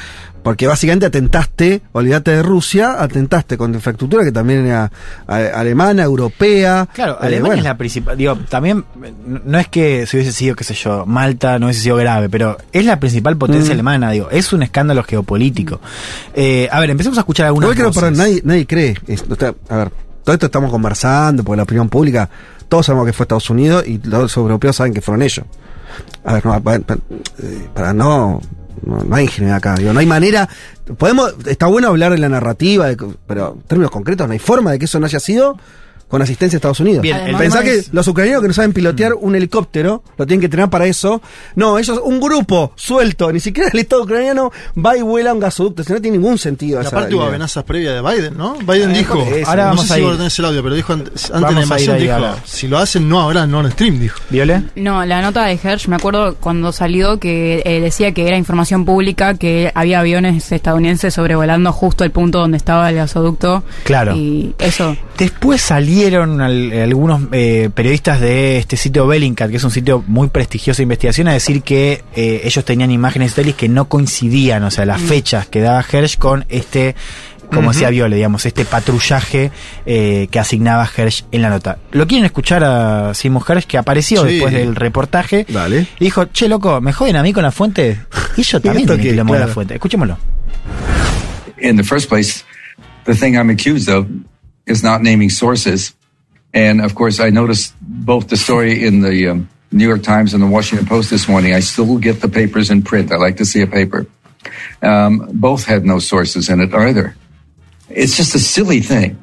porque 0.45 0.69
básicamente 0.69 1.07
atentaste, 1.07 1.83
olvídate 1.91 2.31
de 2.31 2.43
Rusia, 2.43 3.03
atentaste 3.03 3.59
con 3.59 3.75
infraestructura 3.75 4.23
que 4.23 4.31
también 4.31 4.65
era 4.67 4.93
alemana, 5.27 6.05
europea. 6.05 6.89
Claro, 6.95 7.15
eh, 7.15 7.27
Alemania 7.27 7.59
es 7.59 7.65
la 7.65 7.77
principal, 7.77 8.17
digo, 8.17 8.37
también 8.49 8.85
no 9.45 9.59
es 9.59 9.67
que 9.67 10.07
si 10.07 10.17
hubiese 10.17 10.33
sido, 10.33 10.55
qué 10.55 10.63
sé 10.63 10.75
yo, 10.75 11.05
Malta 11.05 11.59
no 11.59 11.67
hubiese 11.67 11.81
sido 11.81 11.97
grave, 11.97 12.29
pero 12.29 12.59
es 12.73 12.85
la 12.85 13.01
principal 13.01 13.37
potencia 13.37 13.71
mm. 13.71 13.73
alemana, 13.73 14.11
digo, 14.13 14.31
es 14.31 14.53
un 14.53 14.63
escándalo 14.63 15.03
geopolítico. 15.03 15.81
Eh, 16.33 16.69
a 16.71 16.79
ver, 16.79 16.91
empecemos 16.91 17.19
a 17.19 17.23
escuchar 17.23 17.47
algunas 17.47 17.75
cosas. 17.75 18.17
nadie, 18.17 18.41
nadie 18.45 18.67
cree, 18.69 18.95
a 19.69 19.77
ver, 19.77 19.91
todo 20.23 20.35
esto 20.35 20.47
estamos 20.47 20.71
conversando, 20.71 21.45
porque 21.45 21.57
la 21.57 21.63
opinión 21.63 21.89
pública, 21.89 22.29
todos 22.69 22.87
sabemos 22.87 23.07
que 23.07 23.13
fue 23.13 23.25
Estados 23.25 23.51
Unidos 23.51 23.85
y 23.87 23.99
los 24.05 24.37
europeos 24.37 24.77
saben 24.77 24.95
que 24.95 25.01
fueron 25.01 25.23
ellos. 25.23 25.47
A 26.25 26.35
ver, 26.35 26.45
no, 26.45 26.63
para, 26.63 26.81
para 27.75 27.93
no 27.93 28.41
no, 28.83 29.15
hay 29.15 29.25
ingenuidad 29.25 29.59
acá. 29.59 29.75
Digo, 29.75 29.93
no 29.93 30.01
hay 30.01 30.07
manera. 30.07 30.49
Podemos, 30.99 31.35
está 31.47 31.67
bueno 31.67 31.89
hablar 31.89 32.13
de 32.13 32.19
la 32.19 32.29
narrativa, 32.29 32.89
pero 33.27 33.55
en 33.55 33.63
términos 33.63 33.91
concretos 33.91 34.27
no 34.27 34.33
hay 34.33 34.39
forma 34.39 34.73
de 34.73 34.79
que 34.79 34.85
eso 34.85 35.01
no 35.01 35.07
haya 35.07 35.21
sido 35.21 35.59
con 36.09 36.23
asistencia 36.23 36.57
de 36.57 36.59
Estados 36.59 36.81
Unidos. 36.81 37.03
Bien, 37.03 37.37
Pensá 37.37 37.63
que 37.63 37.83
los 37.93 38.07
ucranianos 38.09 38.43
que 38.43 38.49
no 38.49 38.55
saben 38.55 38.73
pilotear 38.73 39.15
un 39.15 39.35
helicóptero, 39.35 40.03
lo 40.17 40.27
tienen 40.27 40.41
que 40.41 40.49
tener 40.49 40.69
para 40.69 40.87
eso. 40.87 41.21
No, 41.55 41.79
ellos, 41.79 42.01
un 42.05 42.21
grupo 42.21 42.73
suelto, 42.77 43.33
ni 43.33 43.41
siquiera 43.41 43.71
el 43.73 43.79
Estado 43.79 44.03
ucraniano 44.03 44.53
va 44.77 44.97
y 44.97 45.03
vuela 45.03 45.33
un 45.33 45.41
gasoducto, 45.41 45.83
no 45.89 46.01
tiene 46.01 46.19
ningún 46.19 46.39
sentido. 46.39 46.83
Y 46.83 46.87
aparte 46.87 47.15
hubo 47.15 47.25
amenazas 47.25 47.65
previas 47.65 47.95
de 47.95 48.03
Biden, 48.03 48.37
¿no? 48.37 48.55
Biden 48.55 48.91
eh, 48.93 48.99
dijo, 48.99 49.15
ahora 49.47 49.67
vamos 49.67 49.83
no 49.83 49.95
sé 49.95 49.95
a 49.95 50.31
si 50.31 50.43
el 50.43 50.47
audio, 50.47 50.63
pero 50.63 50.75
dijo 50.75 50.93
antes, 50.93 51.31
de 51.33 51.41
la 51.41 51.63
invasión, 51.63 51.99
dijo, 51.99 52.15
si 52.45 52.69
lo 52.69 52.79
hacen 52.79 53.09
no 53.09 53.23
habrá 53.23 53.47
no 53.47 53.69
stream, 53.71 53.99
dijo. 53.99 54.19
¿Viole? 54.31 54.63
No, 54.77 55.05
la 55.05 55.23
nota 55.23 55.45
de 55.45 55.59
Hersh, 55.63 55.89
me 55.89 55.97
acuerdo 55.97 56.37
cuando 56.37 56.73
salió 56.73 57.19
que 57.19 57.63
eh, 57.65 57.81
decía 57.81 58.13
que 58.13 58.27
era 58.27 58.37
información 58.37 58.85
pública, 58.85 59.35
que 59.35 59.73
había 59.75 60.01
aviones 60.01 60.53
estadounidenses 60.53 61.15
sobrevolando 61.15 61.73
justo 61.73 62.05
el 62.05 62.11
punto 62.11 62.39
donde 62.41 62.57
estaba 62.57 62.91
el 62.91 62.97
gasoducto. 62.97 63.65
Claro. 63.85 64.15
Y 64.15 64.55
eso. 64.59 64.97
Después 65.19 65.63
salieron 65.97 66.41
al 66.41 66.73
eh, 66.73 66.83
algunos 66.83 67.23
eh, 67.33 67.71
periodistas 67.75 68.21
de 68.21 68.59
este 68.59 68.77
sitio 68.77 69.07
Bellingcat, 69.07 69.51
que 69.51 69.57
es 69.57 69.65
un 69.65 69.71
sitio 69.71 70.05
muy 70.07 70.29
prestigioso 70.29 70.79
de 70.79 70.83
investigación, 70.85 71.27
a 71.29 71.33
decir 71.33 71.63
que 71.63 72.05
eh, 72.15 72.43
ellos 72.45 72.65
tenían 72.65 72.91
imágenes 72.91 73.35
de 73.35 73.53
que 73.55 73.69
no 73.69 73.89
coincidían, 73.89 74.63
o 74.65 74.71
sea, 74.71 74.85
las 74.85 75.01
mm. 75.01 75.07
fechas 75.07 75.47
que 75.47 75.61
daba 75.61 75.81
Hersh 75.81 76.19
con 76.19 76.45
este 76.49 76.95
como 77.51 77.73
decía 77.73 77.91
Viole, 77.91 78.17
digamos, 78.17 78.45
este 78.45 78.65
patrullaje 78.65 79.53
que 79.85 80.39
asignaba 80.39 80.91
Hersh 80.97 81.27
en 81.31 81.43
la 81.43 81.49
nota. 81.49 81.79
¿Lo 81.93 82.05
quieren 82.09 82.25
escuchar 82.25 82.65
a 82.65 83.15
Simon 83.15 83.41
Hersh 83.49 83.67
que 83.67 83.79
apareció 83.79 84.25
después 84.25 84.53
del 84.53 84.75
reportaje? 84.75 85.47
Dale. 85.49 85.87
Y 86.01 86.07
dijo, 86.07 86.25
che, 86.25 86.49
loco, 86.49 86.81
¿me 86.81 86.93
joden 86.93 87.15
a 87.15 87.23
mí 87.23 87.33
con 87.33 87.45
la 87.45 87.53
fuente? 87.53 88.01
Y 88.37 88.43
yo 88.43 88.61
también 88.61 88.89
tengo 88.89 89.01
que 89.01 89.15
la 89.15 89.47
fuente. 89.47 89.75
Escuchémoslo. 89.75 90.19
In 91.59 91.77
the 91.77 91.85
first 91.85 92.09
place, 92.09 92.43
the 93.05 93.15
thing 93.15 93.37
I'm 93.37 93.49
accused 93.49 93.89
of 93.89 94.09
is 94.67 94.83
not 94.83 95.03
naming 95.03 95.31
sources. 95.31 95.95
And 96.53 96.81
of 96.81 96.95
course, 96.95 97.21
I 97.21 97.31
noticed 97.31 97.75
both 97.81 98.29
the 98.29 98.37
story 98.37 98.85
in 98.85 99.01
the 99.01 99.29
um, 99.29 99.49
New 99.71 99.87
York 99.87 100.03
Times 100.03 100.35
and 100.35 100.43
the 100.43 100.47
Washington 100.47 100.87
Post 100.87 101.11
this 101.11 101.29
morning. 101.29 101.55
I 101.55 101.61
still 101.61 101.99
get 101.99 102.21
the 102.21 102.29
papers 102.29 102.71
in 102.71 102.83
print. 102.83 103.13
I 103.13 103.17
like 103.17 103.37
to 103.39 103.45
see 103.45 103.63
a 103.63 103.67
paper. 103.67 104.07
Um, 104.83 105.29
both 105.33 105.65
had 105.65 105.85
no 105.85 105.99
sources 105.99 106.49
in 106.49 106.61
it 106.61 106.73
either. 106.73 107.17
It's 107.89 108.17
just 108.17 108.35
a 108.35 108.39
silly 108.39 108.81
thing 108.81 109.23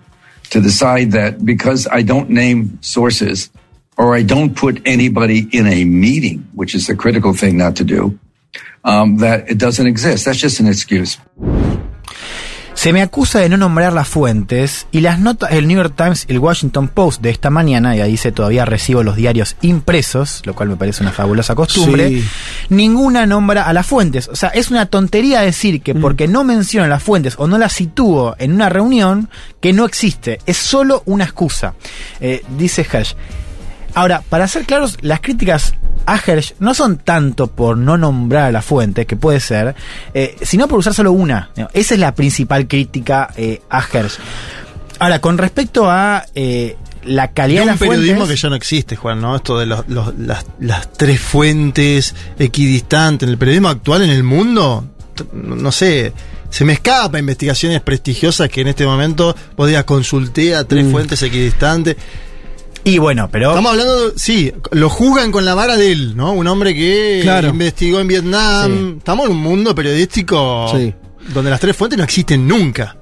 to 0.51 0.62
decide 0.62 1.12
that 1.12 1.43
because 1.43 1.88
I 1.88 2.01
don't 2.01 2.29
name 2.29 2.77
sources 2.81 3.50
or 3.97 4.15
I 4.15 4.23
don't 4.23 4.55
put 4.55 4.81
anybody 4.85 5.47
in 5.51 5.67
a 5.67 5.83
meeting, 5.85 6.47
which 6.53 6.75
is 6.75 6.88
the 6.88 6.95
critical 6.95 7.33
thing 7.33 7.57
not 7.57 7.77
to 7.77 7.83
do, 7.83 8.19
um, 8.83 9.17
that 9.17 9.50
it 9.50 9.57
doesn't 9.57 9.88
exist. 9.88 10.25
That's 10.25 10.39
just 10.39 10.59
an 10.59 10.67
excuse. 10.67 11.17
Se 12.84 12.92
me 12.92 13.02
acusa 13.02 13.40
de 13.40 13.48
no 13.48 13.56
nombrar 13.56 13.94
las 13.94 14.10
fuentes 14.10 14.88
y 14.92 15.00
las 15.00 15.18
notas, 15.18 15.54
el 15.54 15.70
New 15.70 15.78
York 15.78 15.94
Times, 15.96 16.25
el 16.28 16.38
Washington 16.40 16.90
Post 16.90 17.22
de 17.22 17.30
esta 17.30 17.50
mañana, 17.50 17.96
y 17.96 18.02
ahí 18.02 18.12
dice 18.12 18.34
todavía 18.34 18.66
recibo 18.66 19.04
los 19.04 19.16
diarios 19.16 19.56
impresos, 19.62 20.42
lo 20.44 20.54
cual 20.54 20.68
me 20.68 20.75
parece 20.75 21.02
una 21.02 21.13
fabulosa 21.13 21.56
costumbre, 21.56 22.10
Sí. 22.10 22.28
ninguna 22.68 23.25
nombra 23.25 23.63
a 23.63 23.72
las 23.72 23.88
fuentes. 23.88 24.28
O 24.28 24.36
sea, 24.36 24.50
es 24.50 24.70
una 24.70 24.88
tontería 24.88 25.40
decir 25.40 25.82
que 25.82 25.96
porque 25.96 26.28
no 26.28 26.44
menciono 26.44 26.86
las 26.90 27.02
fuentes 27.02 27.36
o 27.38 27.48
no 27.48 27.58
las 27.58 27.72
sitúo 27.72 28.36
en 28.38 28.52
una 28.52 28.68
reunión, 28.68 29.30
que 29.62 29.72
no 29.72 29.86
existe. 29.86 30.40
Es 30.46 30.58
solo 30.58 31.04
una 31.06 31.24
excusa. 31.24 31.75
Eh, 32.20 32.44
dice 32.58 32.86
Hersh. 32.92 33.16
Ahora, 33.95 34.23
para 34.29 34.47
ser 34.47 34.65
claros, 34.65 34.97
las 35.01 35.19
críticas 35.21 35.75
a 36.05 36.17
Hersh 36.17 36.55
no 36.59 36.73
son 36.73 36.97
tanto 36.97 37.47
por 37.47 37.77
no 37.77 37.97
nombrar 37.97 38.45
a 38.45 38.51
la 38.51 38.62
fuente, 38.62 39.05
que 39.05 39.15
puede 39.15 39.39
ser, 39.39 39.75
eh, 40.13 40.35
sino 40.41 40.67
por 40.67 40.79
usar 40.79 40.93
solo 40.93 41.12
una. 41.12 41.51
Esa 41.73 41.93
es 41.93 42.00
la 42.00 42.13
principal 42.15 42.67
crítica 42.67 43.29
eh, 43.38 43.62
a 43.69 43.81
Hersh. 43.91 44.15
Ahora, 45.00 45.19
con 45.21 45.38
respecto 45.38 45.89
a 45.89 46.25
eh, 46.35 46.75
la 47.05 47.31
calidad 47.31 47.59
de 47.62 47.63
un 47.63 47.67
las 47.69 47.79
periodismo 47.79 48.15
fuentes, 48.17 48.35
que 48.35 48.41
ya 48.41 48.50
no 48.50 48.55
existe, 48.55 48.95
Juan, 48.95 49.21
¿no? 49.21 49.35
Esto 49.35 49.59
de 49.59 49.65
los- 49.65 49.88
los- 49.88 50.17
las, 50.17 50.45
las 50.59 50.91
tres 50.93 51.19
fuentes 51.19 52.15
equidistantes. 52.39 53.27
En 53.27 53.29
el 53.31 53.38
periodismo 53.38 53.69
actual 53.69 54.01
en 54.03 54.09
el 54.09 54.23
mundo, 54.23 54.85
no 55.33 55.71
sé, 55.71 56.13
se 56.50 56.65
me 56.65 56.73
escapa 56.73 57.19
investigaciones 57.19 57.81
prestigiosas 57.81 58.50
que 58.50 58.62
en 58.62 58.67
este 58.69 58.85
momento 58.85 59.35
podía 59.55 59.85
consulté 59.85 60.55
a 60.55 60.63
Mm. 60.63 60.67
tres 60.67 60.91
fuentes 60.91 61.21
equidistantes. 61.23 61.95
Y 62.84 62.98
bueno, 62.98 63.30
pero 63.32 63.50
Estamos 63.50 63.72
hablando, 63.72 64.10
de- 64.12 64.20
sí, 64.20 64.52
lo 64.72 64.90
juzgan 64.90 65.32
con 65.32 65.46
la 65.46 65.56
vara 65.56 65.75
de 65.78 65.92
él, 65.92 66.16
¿no? 66.18 66.34
Un 66.34 66.48
hombre 66.48 66.74
que 66.75 67.20
Claro. 67.24 67.50
investigó 67.50 68.00
en 68.00 68.08
Vietnam. 68.08 68.72
Sí. 68.72 68.96
Estamos 68.98 69.25
en 69.28 69.32
un 69.34 69.38
mundo 69.42 69.74
periodístico 69.74 70.68
Sí. 70.75 70.94
donde 71.34 71.50
las 71.52 71.60
tres 71.60 71.75
fuentes 71.75 71.98
no 71.98 72.04
existen 72.04 72.48
nunca. 72.48 72.98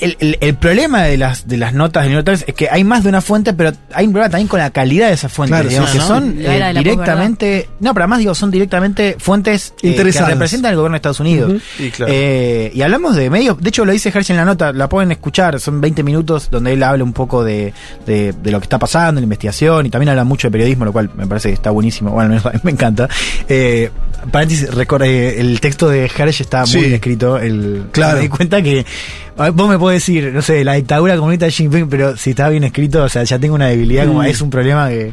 El, 0.00 0.16
el- 0.20 0.38
el 0.40 0.54
problema 0.56 1.02
de 1.02 1.16
las, 1.16 1.46
de 1.48 1.56
las 1.56 1.72
notas 1.74 2.02
de 2.04 2.08
New 2.10 2.16
York 2.18 2.26
Times 2.26 2.44
es 2.46 2.54
que 2.54 2.68
hay 2.70 2.84
más 2.84 3.02
de 3.02 3.08
una 3.10 3.20
fuente, 3.20 3.52
pero 3.52 3.72
hay 3.92 4.06
un 4.06 4.12
problema 4.12 4.30
también 4.30 4.48
con 4.48 4.58
la 4.60 4.70
calidad 4.70 5.08
de 5.08 5.14
esas 5.14 5.32
fuentes, 5.32 5.54
Claro, 5.56 5.68
digamos, 5.68 5.90
sí, 5.90 5.98
que 5.98 6.02
¿no? 6.02 6.08
son 6.08 6.36
eh, 6.40 6.72
directamente, 6.78 7.68
no, 7.80 7.92
pero 7.94 8.04
además 8.04 8.18
digo, 8.20 8.34
son 8.34 8.50
directamente 8.50 9.16
fuentes 9.18 9.74
eh, 9.82 9.94
que 9.94 10.02
representan 10.02 10.70
el 10.70 10.76
gobierno 10.76 10.94
de 10.94 10.96
Estados 10.98 11.20
Unidos. 11.20 11.62
Sí, 11.76 11.90
claro. 11.90 12.12
Eh, 12.14 12.70
y 12.74 12.82
hablamos 12.82 13.16
de 13.16 13.30
medios, 13.30 13.58
de 13.60 13.68
hecho 13.68 13.84
lo 13.84 13.92
dice 13.92 14.08
Hershey 14.14 14.34
en 14.34 14.38
la 14.38 14.44
nota, 14.44 14.72
la 14.72 14.88
pueden 14.88 15.10
escuchar, 15.12 15.58
son 15.60 15.80
20 15.80 16.02
minutos 16.02 16.48
donde 16.50 16.72
él 16.72 16.82
habla 16.82 17.04
un 17.04 17.12
poco 17.12 17.44
de, 17.44 17.72
de, 18.06 18.32
de 18.32 18.50
lo 18.50 18.60
que 18.60 18.64
está 18.64 18.78
pasando, 18.78 19.20
la 19.20 19.24
investigación, 19.24 19.86
y 19.86 19.90
también 19.90 20.08
habla 20.10 20.24
mucho 20.24 20.48
de 20.48 20.52
periodismo, 20.52 20.84
lo 20.84 20.92
cual 20.92 21.10
me 21.16 21.26
parece 21.26 21.48
que 21.48 21.54
está 21.54 21.70
buenísimo, 21.70 22.10
bueno, 22.10 22.34
mí 22.34 22.40
me 22.62 22.70
encanta. 22.70 23.08
Eh, 24.24 24.28
paréntesis, 24.30 24.70
record- 24.70 25.04
eh, 25.06 25.40
el 25.40 25.60
texto 25.60 25.88
de 25.88 26.04
Hershey 26.06 26.42
está 26.44 26.60
muy 26.60 26.68
Sí. 26.68 26.78
bien 26.80 26.92
escrito, 26.94 27.38
el, 27.38 27.84
Claro. 27.92 28.16
me 28.16 28.22
di 28.22 28.28
cuenta 28.28 28.62
que 28.62 28.84
ver, 29.38 29.52
vos 29.52 29.68
me 29.68 29.78
podés 29.78 30.02
decir, 30.02 30.30
no 30.32 30.42
sé, 30.42 30.62
la 30.64 30.74
dictadura 30.74 31.16
comunista 31.16 31.46
de 31.46 31.52
Xi 31.52 31.64
Jinping, 31.64 31.88
pero 31.88 32.16
si 32.16 32.30
está 32.30 32.48
bien 32.48 32.64
escrito, 32.64 33.02
o 33.04 33.08
sea, 33.08 33.24
ya 33.24 33.38
tengo 33.38 33.54
una 33.54 33.68
debilidad, 33.68 34.06
como 34.06 34.22
es 34.22 34.40
un 34.40 34.50
problema 34.50 34.88
que... 34.88 35.12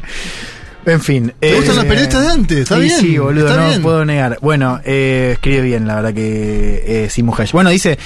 En 0.86 1.00
fin. 1.02 1.32
¿Te 1.38 1.54
gustan 1.54 1.76
los 1.76 1.84
periodistas 1.84 2.22
de 2.22 2.28
antes? 2.32 2.58
Está 2.60 2.76
sí, 2.76 2.80
bien, 2.82 3.00
Sí, 3.00 3.18
boludo, 3.18 3.46
está 3.48 3.60
no 3.60 3.68
bien. 3.68 3.82
puedo 3.82 4.04
negar. 4.06 4.38
Bueno, 4.40 4.80
eh, 4.86 5.32
escribe 5.34 5.60
bien, 5.60 5.86
la 5.86 5.96
verdad 5.96 6.14
que 6.14 6.82
eh, 6.86 7.08
Hash. 7.36 7.52
Bueno, 7.52 7.68
dice, 7.68 7.98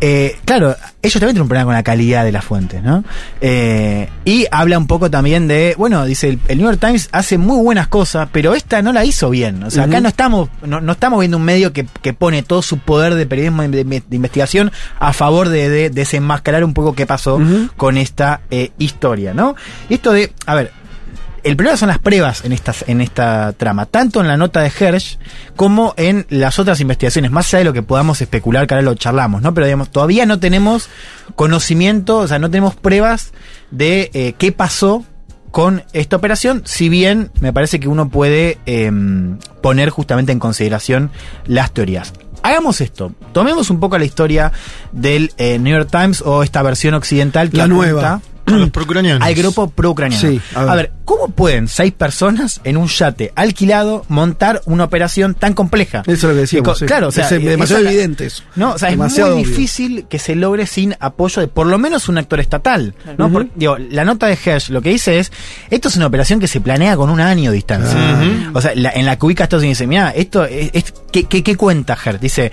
eh, 0.00 0.36
claro, 0.44 0.76
ellos 1.02 1.14
también 1.14 1.34
tienen 1.34 1.42
un 1.42 1.48
problema 1.48 1.66
con 1.66 1.74
la 1.74 1.82
calidad 1.82 2.24
de 2.24 2.32
las 2.32 2.44
fuentes, 2.44 2.82
¿no? 2.82 3.04
Eh, 3.40 4.08
y 4.24 4.46
habla 4.50 4.78
un 4.78 4.86
poco 4.86 5.10
también 5.10 5.48
de, 5.48 5.74
bueno, 5.78 6.04
dice, 6.04 6.28
el, 6.28 6.38
el 6.48 6.58
New 6.58 6.66
York 6.66 6.80
Times 6.80 7.08
hace 7.12 7.38
muy 7.38 7.62
buenas 7.62 7.88
cosas, 7.88 8.28
pero 8.32 8.54
esta 8.54 8.82
no 8.82 8.92
la 8.92 9.04
hizo 9.04 9.30
bien. 9.30 9.62
O 9.62 9.70
sea, 9.70 9.84
acá 9.84 10.00
no 10.00 10.08
estamos, 10.08 10.48
no, 10.62 10.80
no 10.80 10.92
estamos 10.92 11.20
viendo 11.20 11.36
un 11.36 11.44
medio 11.44 11.72
que, 11.72 11.86
que 12.02 12.12
pone 12.12 12.42
todo 12.42 12.62
su 12.62 12.78
poder 12.78 13.14
de 13.14 13.26
periodismo 13.26 13.62
de, 13.62 14.02
investigación 14.10 14.72
a 14.98 15.12
favor 15.12 15.48
de, 15.48 15.68
de 15.68 15.90
desenmascarar 15.90 16.64
un 16.64 16.74
poco 16.74 16.94
qué 16.94 17.06
pasó 17.06 17.40
con 17.76 17.96
esta 17.96 18.40
eh, 18.50 18.72
historia, 18.78 19.34
¿no? 19.34 19.56
Y 19.88 19.94
esto 19.94 20.12
de, 20.12 20.32
a 20.46 20.54
ver, 20.54 20.72
el 21.46 21.56
problema 21.56 21.76
son 21.76 21.88
las 21.88 22.00
pruebas 22.00 22.44
en 22.44 22.50
esta, 22.50 22.74
en 22.88 23.00
esta 23.00 23.52
trama, 23.52 23.86
tanto 23.86 24.20
en 24.20 24.26
la 24.26 24.36
nota 24.36 24.62
de 24.62 24.72
Hersh 24.76 25.16
como 25.54 25.94
en 25.96 26.26
las 26.28 26.58
otras 26.58 26.80
investigaciones, 26.80 27.30
más 27.30 27.46
allá 27.46 27.58
de 27.58 27.64
lo 27.66 27.72
que 27.72 27.84
podamos 27.84 28.20
especular, 28.20 28.66
que 28.66 28.74
ahora 28.74 28.82
lo 28.82 28.96
charlamos, 28.96 29.42
¿no? 29.42 29.54
Pero 29.54 29.66
digamos, 29.66 29.90
todavía 29.90 30.26
no 30.26 30.40
tenemos 30.40 30.88
conocimiento, 31.36 32.18
o 32.18 32.26
sea, 32.26 32.40
no 32.40 32.50
tenemos 32.50 32.74
pruebas 32.74 33.32
de 33.70 34.10
eh, 34.12 34.34
qué 34.36 34.50
pasó 34.50 35.04
con 35.52 35.84
esta 35.92 36.16
operación, 36.16 36.62
si 36.64 36.88
bien 36.88 37.30
me 37.40 37.52
parece 37.52 37.78
que 37.78 37.86
uno 37.86 38.08
puede 38.08 38.58
em, 38.66 39.38
poner 39.62 39.90
justamente 39.90 40.32
en 40.32 40.40
consideración 40.40 41.12
las 41.46 41.70
teorías. 41.70 42.12
Hagamos 42.42 42.80
esto, 42.80 43.12
tomemos 43.32 43.70
un 43.70 43.78
poco 43.78 43.96
la 43.98 44.04
historia 44.04 44.50
del 44.90 45.30
eh, 45.38 45.60
New 45.60 45.72
York 45.72 45.90
Times 45.92 46.22
o 46.22 46.42
esta 46.42 46.60
versión 46.62 46.94
occidental 46.94 47.50
que 47.50 47.58
La 47.58 47.64
apunta 47.64 47.84
nueva. 47.92 48.20
Los 48.46 48.70
al 49.20 49.34
grupo 49.34 49.68
pro-ucraniano. 49.70 50.20
Sí, 50.28 50.40
a 50.54 50.60
ver. 50.60 50.68
a, 50.70 50.74
ver. 50.76 50.92
¿cómo 51.04 51.28
pueden 51.28 51.66
seis 51.68 51.92
personas 51.92 52.60
en 52.64 52.76
un 52.76 52.86
yate 52.88 53.32
alquilado 53.34 54.04
montar 54.08 54.62
una 54.66 54.84
operación 54.84 55.34
tan 55.34 55.52
compleja? 55.52 56.02
Eso 56.06 56.12
es 56.12 56.22
lo 56.22 56.28
que 56.30 56.34
decíamos. 56.36 56.78
Sí. 56.78 56.86
Claro, 56.86 57.08
o 57.08 57.12
sea, 57.12 57.24
Es 57.28 57.30
demasiado 57.44 57.82
es 57.82 57.88
evidente 57.90 58.26
eso. 58.26 58.42
No, 58.54 58.72
o 58.74 58.78
sea, 58.78 58.90
Demasiado 58.90 59.30
es 59.30 59.34
muy 59.36 59.42
obvio. 59.44 59.50
difícil 59.56 60.06
que 60.08 60.18
se 60.18 60.34
logre 60.36 60.66
sin 60.66 60.94
apoyo 61.00 61.42
de 61.42 61.48
por 61.48 61.66
lo 61.66 61.78
menos 61.78 62.08
un 62.08 62.18
actor 62.18 62.38
estatal. 62.40 62.94
¿no? 63.18 63.26
Ujú. 63.26 63.32
Porque, 63.34 63.50
digo, 63.56 63.76
la 63.78 64.04
nota 64.04 64.26
de 64.26 64.38
Hersh 64.42 64.70
lo 64.70 64.80
que 64.80 64.90
dice 64.90 65.18
es, 65.18 65.32
esto 65.70 65.88
es 65.88 65.96
una 65.96 66.06
operación 66.06 66.38
que 66.40 66.48
se 66.48 66.60
planea 66.60 66.96
con 66.96 67.10
un 67.10 67.20
año 67.20 67.50
de 67.50 67.56
distancia. 67.56 67.98
Ah. 67.98 68.50
O 68.54 68.60
sea, 68.60 68.72
la- 68.74 68.90
en 68.90 69.06
la 69.06 69.16
que 69.18 69.26
ubica 69.26 69.44
Estados 69.44 69.62
Unidos 69.62 69.78
dice, 69.78 69.86
mira, 69.88 70.10
esto 70.10 70.44
es, 70.44 70.70
es- 70.72 70.94
¿qué, 71.12 71.24
qué, 71.24 71.42
qué 71.42 71.56
cuenta 71.56 71.96
Hersh? 72.02 72.20
Dice, 72.20 72.52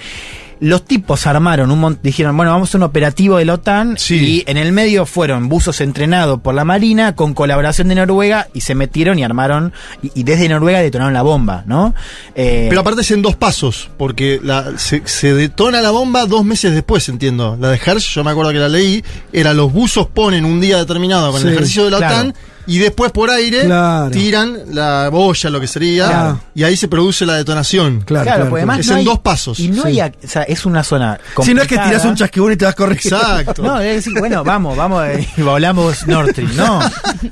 los 0.60 0.86
tipos 0.86 1.28
armaron 1.28 1.72
un 1.72 2.00
dijeron, 2.02 2.36
bueno, 2.38 2.52
vamos 2.52 2.74
a 2.74 2.78
un 2.78 2.84
operativo 2.84 3.38
de 3.38 3.46
la 3.46 3.56
OTAN 3.56 3.96
Sí. 3.98 4.16
y 4.16 4.44
en 4.50 4.58
el 4.58 4.72
medio 4.72 5.06
fueron 5.06 5.50
buzos 5.50 5.82
entrenados 5.82 6.40
por 6.42 6.56
la 6.56 6.64
Marina 6.66 7.16
con 7.16 7.34
colaboración 7.34 7.88
de 7.90 7.96
Noruega 7.96 8.48
y 8.54 8.62
se 8.62 8.76
metieron 8.76 9.20
y 9.20 9.24
armaron 9.24 9.74
y, 10.02 10.12
y 10.16 10.24
desde 10.24 10.48
Noruega 10.50 10.80
detonaron 10.80 11.14
la 11.14 11.22
bomba, 11.22 11.64
¿no? 11.66 11.94
Eh, 12.36 12.68
Pero 12.70 12.82
aparte 12.82 13.02
es 13.02 13.12
en 13.12 13.22
dos 13.22 13.36
pasos, 13.36 13.90
porque 13.98 14.40
la, 14.44 14.78
se, 14.78 15.02
se 15.06 15.34
detona 15.34 15.82
la 15.82 15.92
bomba 15.92 16.26
dos 16.26 16.46
meses 16.46 16.74
después, 16.74 17.08
entiendo. 17.10 17.58
La 17.60 17.70
de 17.70 17.80
Hersh, 17.84 18.14
yo 18.16 18.24
me 18.24 18.32
acuerdo 18.32 18.52
que 18.52 18.60
la 18.60 18.70
leí, 18.70 19.04
era 19.32 19.54
los 19.54 19.72
buzos 19.72 20.08
ponen 20.08 20.46
un 20.46 20.60
día 20.62 20.78
determinado 20.78 21.32
con 21.32 21.42
Sí, 21.42 21.48
el 21.48 21.54
ejercicio 21.54 21.86
de 21.86 21.92
la 21.92 21.98
claro. 21.98 22.16
OTAN 22.16 22.34
y 22.68 22.78
después 22.80 23.12
por 23.12 23.30
aire 23.30 23.66
Claro. 23.66 24.12
tiran 24.12 24.58
la 24.72 25.10
boya, 25.10 25.50
lo 25.50 25.60
que 25.60 25.68
sería, 25.68 26.08
Claro. 26.08 26.40
y 26.56 26.64
ahí 26.64 26.78
se 26.78 26.88
produce 26.88 27.26
la 27.26 27.36
detonación. 27.36 28.02
Claro, 28.02 28.24
Claro, 28.24 28.24
claro, 28.26 28.50
porque 28.50 28.62
además 28.62 28.80
Es 28.80 28.88
no 28.88 28.94
en 28.94 29.00
hay- 29.00 29.06
dos 29.06 29.20
pasos. 29.20 29.60
Y 29.60 29.68
no 29.70 29.84
Sí. 29.84 30.00
hay, 30.00 30.12
o 30.24 30.28
sea, 30.28 30.44
es 30.44 30.66
una 30.66 30.84
zona 30.84 31.20
Si 31.44 31.54
no 31.54 31.62
es 31.62 31.68
que 31.68 31.76
complicada. 31.76 31.90
tirás 31.90 32.06
un 32.06 32.16
chasquibún 32.16 32.52
y 32.54 32.56
te 32.58 32.66
vas 32.66 32.76
corriendo. 32.76 33.18
Exacto. 33.18 33.62
No, 33.64 33.80
es 33.80 33.96
decir, 34.06 34.14
bueno, 34.20 34.44
vamos, 34.44 34.76
vamos, 34.78 35.06
eh, 35.08 35.28
y 35.38 35.42
volamos 35.42 36.08
Nord 36.08 36.30
Stream. 36.32 36.56
No, 36.56 36.80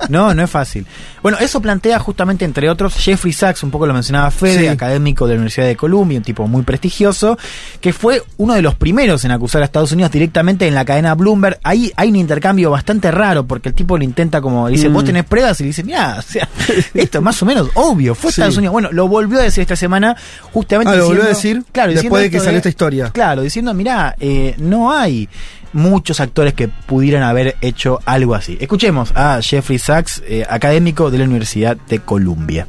no, 0.10 0.34
no 0.34 0.44
es 0.44 0.50
fácil. 0.50 0.86
Bueno, 1.22 1.38
eso 1.40 1.62
plantea 1.62 2.00
justamente, 2.00 2.46
entre 2.46 2.70
otros, 2.70 2.96
Jeffrey 2.96 3.32
Sachs, 3.32 3.62
un 3.64 3.70
poco 3.72 3.86
lo 3.86 3.94
mencionaba 3.94 4.32
Fede, 4.32 4.60
Sí. 4.62 4.68
académico 4.68 5.28
de 5.28 5.34
la 5.36 5.38
Universidad 5.38 5.68
de 5.68 5.76
Columbia, 5.76 6.18
un 6.18 6.24
tipo 6.24 6.48
muy 6.48 6.64
prestigioso, 6.64 7.38
que 7.80 7.94
fue 7.94 8.24
uno 8.38 8.56
de 8.56 8.62
los 8.64 8.74
primeros 8.76 9.24
en 9.24 9.32
acusar 9.32 9.62
a 9.62 9.66
Estados 9.66 9.92
Unidos 9.92 10.12
directamente 10.12 10.68
en 10.68 10.74
la 10.74 10.84
cadena 10.84 11.14
Bloomberg. 11.14 11.60
Ahí 11.64 11.92
hay 11.96 12.10
un 12.10 12.16
intercambio 12.16 12.72
bastante 12.72 13.12
raro, 13.12 13.46
porque 13.46 13.70
el 13.70 13.76
tipo 13.76 13.98
le 13.98 14.06
intenta 14.06 14.42
como, 14.42 14.68
dice, 14.68 14.90
Mm. 14.90 14.94
vos 14.94 15.04
tenés 15.04 15.21
pruebas, 15.26 15.60
y 15.60 15.64
le 15.64 15.68
dice, 15.68 15.84
mira, 15.84 16.16
o 16.20 16.22
sea, 16.22 16.48
esto 16.94 17.18
es 17.18 17.24
más 17.24 17.42
o 17.42 17.46
menos 17.46 17.70
obvio, 17.76 18.16
fue 18.16 18.32
Sí. 18.32 18.42
Estados 18.42 18.58
Unidos. 18.58 18.74
Bueno, 18.74 18.90
lo 18.92 19.08
volvió 19.08 19.40
a 19.40 19.44
decir 19.44 19.62
esta 19.62 19.76
semana, 19.76 20.16
justamente 20.54 20.94
Ah, 20.94 20.98
lo 20.98 21.06
volvió 21.06 21.24
a 21.24 21.28
diciendo- 21.30 21.60
decir 21.64 21.72
claro, 21.74 21.92
después 21.92 22.02
diciendo 22.04 22.18
de 22.20 22.30
que 22.32 22.40
salió 22.40 22.58
esta 22.58 22.70
historia. 22.70 23.10
Claro, 23.12 23.42
diciendo, 23.42 23.74
mirá, 23.74 24.16
eh, 24.20 24.56
no 24.58 24.92
hay 24.92 25.28
muchos 25.74 26.20
actores 26.20 26.54
que 26.54 26.68
pudieran 26.68 27.24
haber 27.24 27.56
hecho 27.62 28.00
algo 28.06 28.36
así. 28.36 28.58
Escuchemos 28.60 29.12
a 29.16 29.40
Jeffrey 29.42 29.80
Sachs, 29.80 30.22
eh, 30.28 30.46
académico 30.50 31.10
de 31.12 31.18
la 31.20 31.24
Universidad 31.26 31.78
de 31.78 32.00
Columbia. 32.00 32.68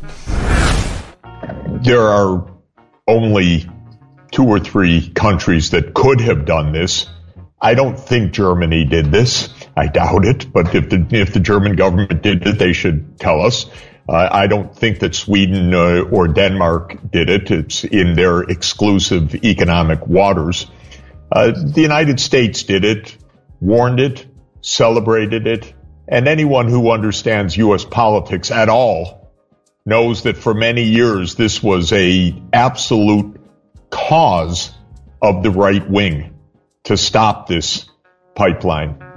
there 1.82 2.02
are 2.02 2.44
only 3.09 3.68
two 4.30 4.44
or 4.44 4.61
three 4.61 5.11
countries 5.14 5.71
that 5.71 5.92
could 5.94 6.21
have 6.21 6.44
done 6.44 6.73
this. 6.73 7.09
I 7.61 7.75
don't 7.75 7.99
think 7.99 8.32
Germany 8.32 8.85
did 8.85 9.11
this. 9.12 9.50
I 9.76 9.86
doubt 9.86 10.24
it, 10.24 10.52
but 10.52 10.74
if 10.74 10.90
the, 10.90 11.06
if 11.10 11.32
the 11.32 11.40
German 11.40 11.76
government 11.76 12.22
did 12.22 12.46
it, 12.46 12.58
they 12.58 12.72
should 12.72 13.18
tell 13.18 13.40
us. 13.40 13.66
Uh, 14.08 14.28
I 14.30 14.46
don't 14.46 14.74
think 14.74 14.98
that 14.98 15.14
Sweden 15.14 15.72
uh, 15.72 16.02
or 16.10 16.28
Denmark 16.28 17.10
did 17.10 17.30
it. 17.30 17.50
It's 17.50 17.84
in 17.84 18.14
their 18.14 18.42
exclusive 18.42 19.34
economic 19.44 20.06
waters. 20.06 20.66
Uh, 21.30 21.52
the 21.52 21.80
United 21.80 22.20
States 22.20 22.64
did 22.64 22.84
it, 22.84 23.16
warned 23.60 24.00
it, 24.00 24.26
celebrated 24.60 25.46
it, 25.46 25.72
and 26.08 26.28
anyone 26.28 26.68
who 26.68 26.90
understands 26.90 27.56
U.S. 27.56 27.84
politics 27.84 28.50
at 28.50 28.68
all 28.68 29.32
knows 29.86 30.24
that 30.24 30.36
for 30.36 30.52
many 30.52 30.82
years 30.82 31.34
this 31.36 31.62
was 31.62 31.92
a 31.92 32.34
absolute 32.52 33.40
cause 33.90 34.72
of 35.20 35.42
the 35.42 35.50
right 35.50 35.88
wing 35.88 36.38
to 36.84 36.96
stop 36.96 37.46
this 37.46 37.88
pipeline. 38.34 39.12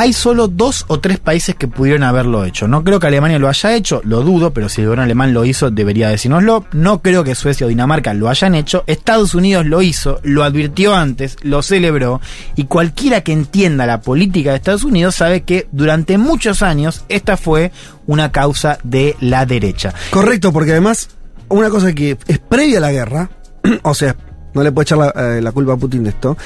Hay 0.00 0.12
solo 0.12 0.46
dos 0.46 0.84
o 0.86 1.00
tres 1.00 1.18
países 1.18 1.56
que 1.56 1.66
pudieron 1.66 2.04
haberlo 2.04 2.44
hecho. 2.44 2.68
No 2.68 2.84
creo 2.84 3.00
que 3.00 3.08
Alemania 3.08 3.40
lo 3.40 3.48
haya 3.48 3.74
hecho, 3.74 4.00
lo 4.04 4.22
dudo, 4.22 4.52
pero 4.52 4.68
si 4.68 4.80
el 4.80 4.86
gobierno 4.86 5.02
alemán 5.02 5.34
lo 5.34 5.44
hizo, 5.44 5.72
debería 5.72 6.08
decírnoslo. 6.08 6.66
No 6.70 7.02
creo 7.02 7.24
que 7.24 7.34
Suecia 7.34 7.66
o 7.66 7.68
Dinamarca 7.68 8.14
lo 8.14 8.28
hayan 8.28 8.54
hecho. 8.54 8.84
Estados 8.86 9.34
Unidos 9.34 9.66
lo 9.66 9.82
hizo, 9.82 10.20
lo 10.22 10.44
advirtió 10.44 10.94
antes, 10.94 11.36
lo 11.42 11.62
celebró, 11.62 12.20
y 12.54 12.66
cualquiera 12.66 13.22
que 13.22 13.32
entienda 13.32 13.86
la 13.86 14.00
política 14.00 14.50
de 14.50 14.58
Estados 14.58 14.84
Unidos 14.84 15.16
sabe 15.16 15.40
que 15.40 15.66
durante 15.72 16.16
muchos 16.16 16.62
años 16.62 17.04
esta 17.08 17.36
fue 17.36 17.72
una 18.06 18.30
causa 18.30 18.78
de 18.84 19.16
la 19.18 19.46
derecha. 19.46 19.92
Correcto, 20.12 20.52
porque 20.52 20.70
además, 20.70 21.08
una 21.48 21.70
cosa 21.70 21.92
que 21.92 22.16
es 22.28 22.38
previa 22.38 22.78
a 22.78 22.82
la 22.82 22.92
guerra, 22.92 23.30
o 23.82 23.94
sea, 23.94 24.14
no 24.54 24.62
le 24.62 24.70
puede 24.70 24.84
echar 24.84 24.98
la, 24.98 25.08
eh, 25.08 25.42
la 25.42 25.50
culpa 25.50 25.72
a 25.72 25.76
Putin 25.76 26.04
de 26.04 26.10
esto, 26.10 26.36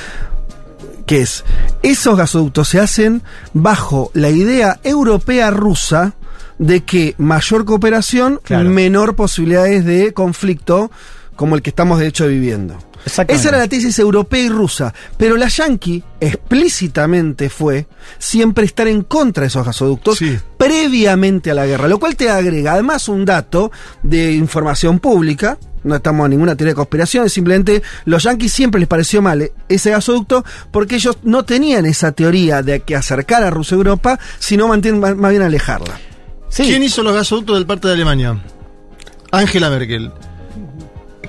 que 1.13 1.21
es, 1.21 1.45
esos 1.83 2.17
gasoductos 2.17 2.69
se 2.69 2.81
hacen 2.81 3.21
bajo 3.53 4.11
la 4.15 4.31
idea 4.31 4.81
europea 4.83 5.51
rusa 5.51 6.15
de 6.59 6.85
que 6.85 7.15
mayor 7.19 7.67
cooperación, 7.67 8.41
Claro. 8.43 8.71
menor 8.71 9.15
posibilidades 9.15 9.85
de 9.85 10.15
conflicto 10.15 10.91
como 11.37 11.55
el 11.55 11.61
que 11.61 11.69
estamos 11.69 11.99
de 11.99 12.07
hecho 12.07 12.27
viviendo. 12.29 12.79
Esa 13.29 13.49
era 13.51 13.59
la 13.59 13.69
tesis 13.69 13.99
europea 13.99 14.41
y 14.41 14.49
rusa, 14.49 14.95
pero 15.19 15.37
la 15.37 15.49
yankee 15.49 16.03
explícitamente 16.19 17.51
fue 17.51 17.87
siempre 18.19 18.65
estar 18.65 18.89
en 18.89 19.03
contra 19.03 19.43
de 19.43 19.49
esos 19.49 19.67
gasoductos 19.67 20.17
Sí. 20.17 20.39
previamente 20.57 21.51
a 21.51 21.55
la 21.55 21.67
guerra, 21.67 21.89
lo 21.89 21.99
cual 21.99 22.17
te 22.17 22.31
agrega 22.31 22.73
además 22.73 23.09
un 23.11 23.27
dato 23.27 23.71
de 24.03 24.33
información 24.33 24.99
pública. 24.99 25.59
No 25.85 25.97
estamos 25.97 26.25
en 26.27 26.31
ninguna 26.31 26.55
teoría 26.57 26.73
de 26.73 26.77
conspiración, 26.77 27.29
simplemente 27.29 27.83
los 28.05 28.23
yanquis 28.23 28.53
siempre 28.53 28.79
les 28.79 28.89
pareció 28.89 29.21
mal 29.23 29.51
ese 29.69 29.91
gasoducto 29.91 30.45
porque 30.71 30.97
ellos 30.97 31.19
no 31.23 31.45
tenían 31.45 31.87
esa 31.87 32.13
teoría 32.13 32.63
de 32.63 32.81
que 32.81 32.95
acercar 32.97 33.43
a 33.43 33.51
Rusia 33.51 33.75
a 33.75 33.79
Europa, 33.79 34.19
sino 34.39 34.69
mantien- 34.69 34.99
más 35.01 35.17
más 35.17 35.31
bien 35.31 35.43
alejarla. 35.43 35.99
Sí. 36.49 36.65
¿Quién 36.65 36.83
hizo 36.83 37.03
los 37.03 37.15
gasoductos 37.15 37.57
del 37.57 37.67
parte 37.67 37.89
de 37.89 37.95
Alemania? 37.95 38.39
Angela 39.31 39.71
Merkel. 39.71 40.13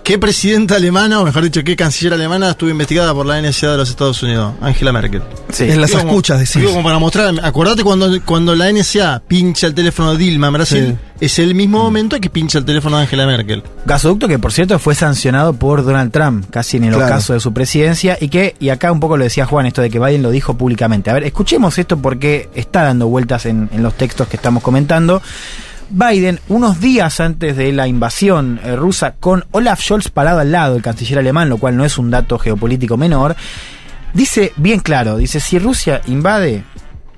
¿Qué 0.04 0.20
presidenta 0.20 0.76
alemana, 0.76 1.22
o 1.22 1.24
mejor 1.24 1.44
dicho, 1.44 1.64
qué 1.64 1.78
canciller 1.78 2.14
alemana 2.14 2.50
estuvo 2.50 2.70
investigada 2.70 3.14
por 3.14 3.26
la 3.26 3.42
NSA 3.42 3.72
de 3.72 3.78
los 3.78 3.90
Estados 3.90 4.22
Unidos? 4.22 4.54
Angela 4.60 4.92
Merkel. 4.92 5.22
Sí. 5.50 5.64
En 5.64 5.80
las 5.80 5.92
Digo 5.92 6.02
como- 6.02 6.12
escuchas, 6.12 6.40
decís. 6.40 6.56
digo 6.58 6.72
como 6.72 6.84
para 6.84 7.00
mostrar, 7.00 7.34
acordate 7.42 7.86
cuando, 7.86 8.22
cuando 8.26 8.54
la 8.54 8.68
NSA 8.70 9.22
pincha 9.26 9.66
el 9.66 9.74
teléfono 9.74 10.12
de 10.12 10.18
Dilma 10.18 10.48
en 10.48 10.54
Brasil, 10.54 10.98
es 11.22 11.40
el 11.40 11.56
mismo 11.56 11.82
momento 11.82 12.20
que 12.20 12.30
pincha 12.30 12.58
el 12.58 12.66
teléfono 12.66 12.98
de 12.98 13.04
Angela 13.04 13.26
Merkel. 13.26 13.64
Gasoducto 13.86 14.28
que 14.28 14.38
por 14.40 14.52
cierto 14.52 14.78
fue 14.78 14.94
sancionado 14.94 15.54
por 15.54 15.86
Donald 15.86 16.12
Trump, 16.12 16.48
casi 16.50 16.76
en 16.76 16.84
el 16.84 16.96
Claro. 16.96 17.06
ocaso 17.06 17.32
de 17.32 17.40
su 17.40 17.54
presidencia, 17.54 18.18
y 18.20 18.28
que, 18.28 18.58
y 18.60 18.70
acá 18.70 18.92
un 18.92 19.00
poco 19.00 19.16
lo 19.16 19.24
decía 19.24 19.46
Juan, 19.46 19.68
esto 19.68 19.82
de 19.82 19.90
que 19.90 20.00
Biden 20.00 20.22
lo 20.22 20.32
dijo 20.32 20.58
públicamente. 20.58 21.12
A 21.12 21.14
ver, 21.14 21.24
escuchemos 21.24 21.78
esto 21.78 21.96
porque 21.96 22.50
está 22.56 22.84
dando 22.84 23.08
vueltas 23.08 23.46
en, 23.46 23.70
en 23.72 23.82
los 23.82 23.94
textos 23.94 24.28
que 24.28 24.36
estamos 24.36 24.62
comentando. 24.64 25.22
Biden, 25.90 26.40
unos 26.48 26.80
días 26.80 27.20
antes 27.20 27.56
de 27.56 27.72
la 27.72 27.88
invasión 27.88 28.60
eh, 28.64 28.76
rusa, 28.76 29.16
con 29.20 29.46
Olaf 29.52 29.82
Scholz 29.82 30.10
parado 30.10 30.40
al 30.40 30.52
lado, 30.52 30.76
el 30.76 30.82
canciller 30.82 31.20
alemán, 31.20 31.50
lo 31.50 31.58
cual 31.58 31.78
no 31.78 31.86
es 31.86 31.98
un 31.98 32.12
dato 32.12 32.40
geopolítico 32.40 32.98
menor, 32.98 33.36
dice 34.14 34.54
bien 34.56 34.80
claro, 34.80 35.18
dice, 35.18 35.40
si 35.40 35.60
Rusia 35.60 36.02
invade, 36.08 36.64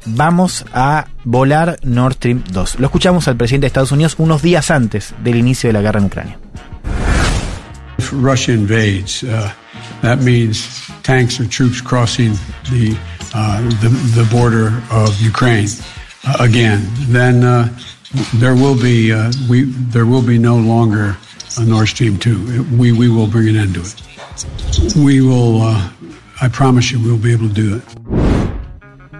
vamos 0.05 0.65
a 0.73 1.07
volar 1.23 1.79
Nord 1.83 2.15
Stream 2.15 2.43
2. 2.51 2.79
Lo 2.79 2.85
escuchamos 2.85 3.27
al 3.27 3.37
presidente 3.37 3.65
de 3.65 3.67
Estados 3.67 3.91
Unidos 3.91 4.15
unos 4.17 4.41
días 4.41 4.71
antes 4.71 5.13
del 5.23 5.35
inicio 5.37 5.69
de 5.69 5.73
la 5.73 5.81
guerra 5.81 5.99
en 5.99 6.05
Ucrania. 6.05 6.39
If 7.97 8.11
Russia 8.11 8.53
invades, 8.53 9.23
uh, 9.23 9.49
that 10.01 10.19
means 10.19 10.67
tanks 11.01 11.39
or 11.39 11.47
troops 11.47 11.81
crossing 11.81 12.33
the 12.69 12.95
uh, 13.33 13.61
the, 13.81 13.89
the 14.15 14.23
border 14.29 14.73
of 14.91 15.19
Ukraine 15.21 15.69
uh, 16.27 16.35
again. 16.39 16.81
Uh, 17.13 17.69
there 18.35 18.55
will 18.55 18.79
be 18.79 19.11
uh, 19.11 19.31
we 19.49 19.63
there 19.63 20.05
will 20.05 20.21
be 20.21 20.37
no 20.37 20.57
longer 20.57 21.17
a 21.57 21.63
Nord 21.65 21.87
Stream 21.87 22.17
two. 22.17 22.63
We 22.75 22.91
we 22.91 23.09
will 23.09 23.27
bring 23.27 23.49
an 23.49 23.55
end 23.55 23.75
to 23.75 23.81
it. 23.81 24.95
We 24.95 25.21
will. 25.21 25.61
Uh, 25.61 25.91
I 26.41 26.49
promise 26.49 26.91
you, 26.91 27.01
we'll 27.01 27.17
be 27.17 27.31
able 27.31 27.47
to 27.47 27.53
do 27.53 27.77
it. 27.77 28.64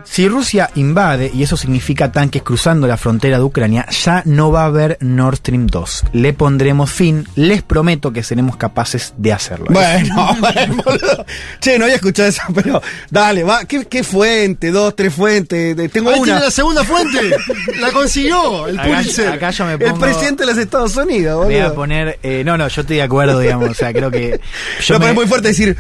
Si 0.06 0.28
Rusia 0.30 0.70
invade, 0.76 1.30
y 1.34 1.44
eso 1.44 1.58
significa 1.58 2.12
tanques 2.12 2.42
cruzando 2.44 2.88
la 2.88 2.96
frontera 2.96 3.38
de 3.38 3.44
Ucrania, 3.44 3.86
ya 3.90 4.22
no 4.26 4.52
va 4.52 4.62
a 4.62 4.66
haber 4.68 4.98
Nord 5.02 5.38
Stream 5.38 5.68
2. 5.68 6.04
Le 6.14 6.32
pondremos 6.32 6.90
fin, 6.92 7.28
les 7.36 7.64
prometo 7.64 8.14
que 8.14 8.24
seremos 8.24 8.56
capaces 8.56 9.14
de 9.18 9.34
hacerlo. 9.34 9.66
Bueno, 9.72 10.38
bueno, 10.40 10.76
boludo. 10.86 11.26
Che, 11.60 11.78
no 11.78 11.86
había 11.86 11.96
escuchado 11.96 12.30
eso, 12.30 12.42
pero 12.54 12.82
dale, 13.10 13.44
va. 13.44 13.66
¿Qué, 13.66 13.86
qué 13.86 14.04
fuente? 14.04 14.72
Dos, 14.72 14.96
tres 14.96 15.14
fuentes. 15.14 15.76
Tengo 15.92 16.12
Ahí 16.12 16.20
una. 16.20 16.24
tiene 16.26 16.40
la 16.40 16.52
segunda 16.52 16.84
fuente. 16.84 17.20
la 17.82 17.92
consiguió 17.92 18.68
el 18.68 18.80
Acá- 18.80 18.88
Pulitzer. 18.90 19.28
acá 19.30 19.50
yo 19.52 19.66
me 19.66 19.74
El 19.74 19.80
pongo- 19.80 20.00
presidente 20.00 20.44
de 20.46 20.52
los 20.52 20.58
Estados 20.58 20.96
Unidos, 20.96 21.40
Me 21.42 21.46
voy 21.46 21.56
a 21.56 21.64
boludo. 21.64 21.76
poner. 21.76 22.20
eh, 22.24 22.44
no, 22.46 22.58
no, 22.58 22.68
yo 22.68 22.82
estoy 22.82 22.98
de 22.98 23.02
acuerdo, 23.04 23.40
digamos. 23.40 23.70
O 23.70 23.74
sea, 23.74 23.92
creo 23.92 24.12
que. 24.12 24.40
Yo 24.86 24.94
Lo 24.94 25.00
me- 25.00 25.06
pones 25.08 25.16
muy 25.16 25.28
fuerte 25.28 25.48
decir, 25.50 25.76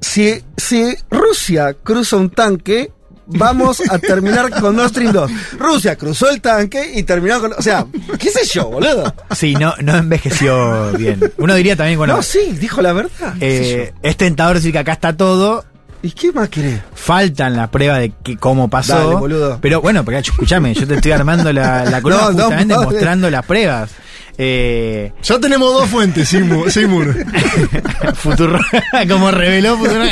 si, 0.00 0.42
si 0.56 0.94
Rusia 1.10 1.74
cruza 1.82 2.16
un 2.16 2.30
tanque, 2.30 2.92
vamos 3.30 3.82
a 3.90 3.98
terminar 3.98 4.50
con 4.60 4.76
Nord 4.76 4.90
Stream 4.90 5.12
2. 5.12 5.30
Rusia 5.58 5.96
cruzó 5.96 6.30
el 6.30 6.40
tanque 6.40 6.92
y 6.94 7.02
terminó 7.02 7.40
con... 7.40 7.52
O 7.52 7.62
sea, 7.62 7.86
qué 8.18 8.30
sé 8.30 8.44
yo, 8.46 8.68
boludo. 8.68 9.14
Sí, 9.34 9.54
no, 9.54 9.74
no 9.82 9.96
envejeció 9.96 10.92
bien. 10.92 11.20
Uno 11.38 11.54
diría 11.54 11.76
también, 11.76 11.98
bueno. 11.98 12.16
no, 12.16 12.22
sí, 12.22 12.56
dijo 12.58 12.82
la 12.82 12.92
verdad. 12.92 13.34
eh, 13.40 13.92
es 14.02 14.16
tentador 14.16 14.56
decir 14.56 14.72
que 14.72 14.78
acá 14.78 14.92
está 14.92 15.16
todo. 15.16 15.64
¿Y 16.02 16.12
qué 16.12 16.32
más 16.32 16.48
querés? 16.48 16.80
Faltan 16.94 17.56
las 17.56 17.68
pruebas 17.68 17.98
de 18.00 18.12
que, 18.22 18.36
cómo 18.36 18.70
pasó. 18.70 18.96
Dale, 18.96 19.14
boludo. 19.16 19.58
Pero 19.60 19.82
bueno, 19.82 20.02
porque 20.04 20.18
escúchame, 20.20 20.72
yo 20.72 20.86
te 20.86 20.94
estoy 20.94 21.12
armando 21.12 21.52
la, 21.52 21.84
la 21.84 22.00
no, 22.00 22.18
justamente 22.18 22.74
no, 22.74 22.82
mostrando 22.84 23.28
las 23.30 23.44
pruebas. 23.44 23.90
Eh, 24.38 25.12
Ya 25.22 25.38
tenemos 25.38 25.72
dos 25.72 25.88
fuentes, 25.88 26.28
Seymour. 26.28 26.70
Seymour. 26.72 27.14
Futuro, 28.14 28.58
como 29.08 29.30
reveló 29.30 29.76
Futuro. 29.76 30.02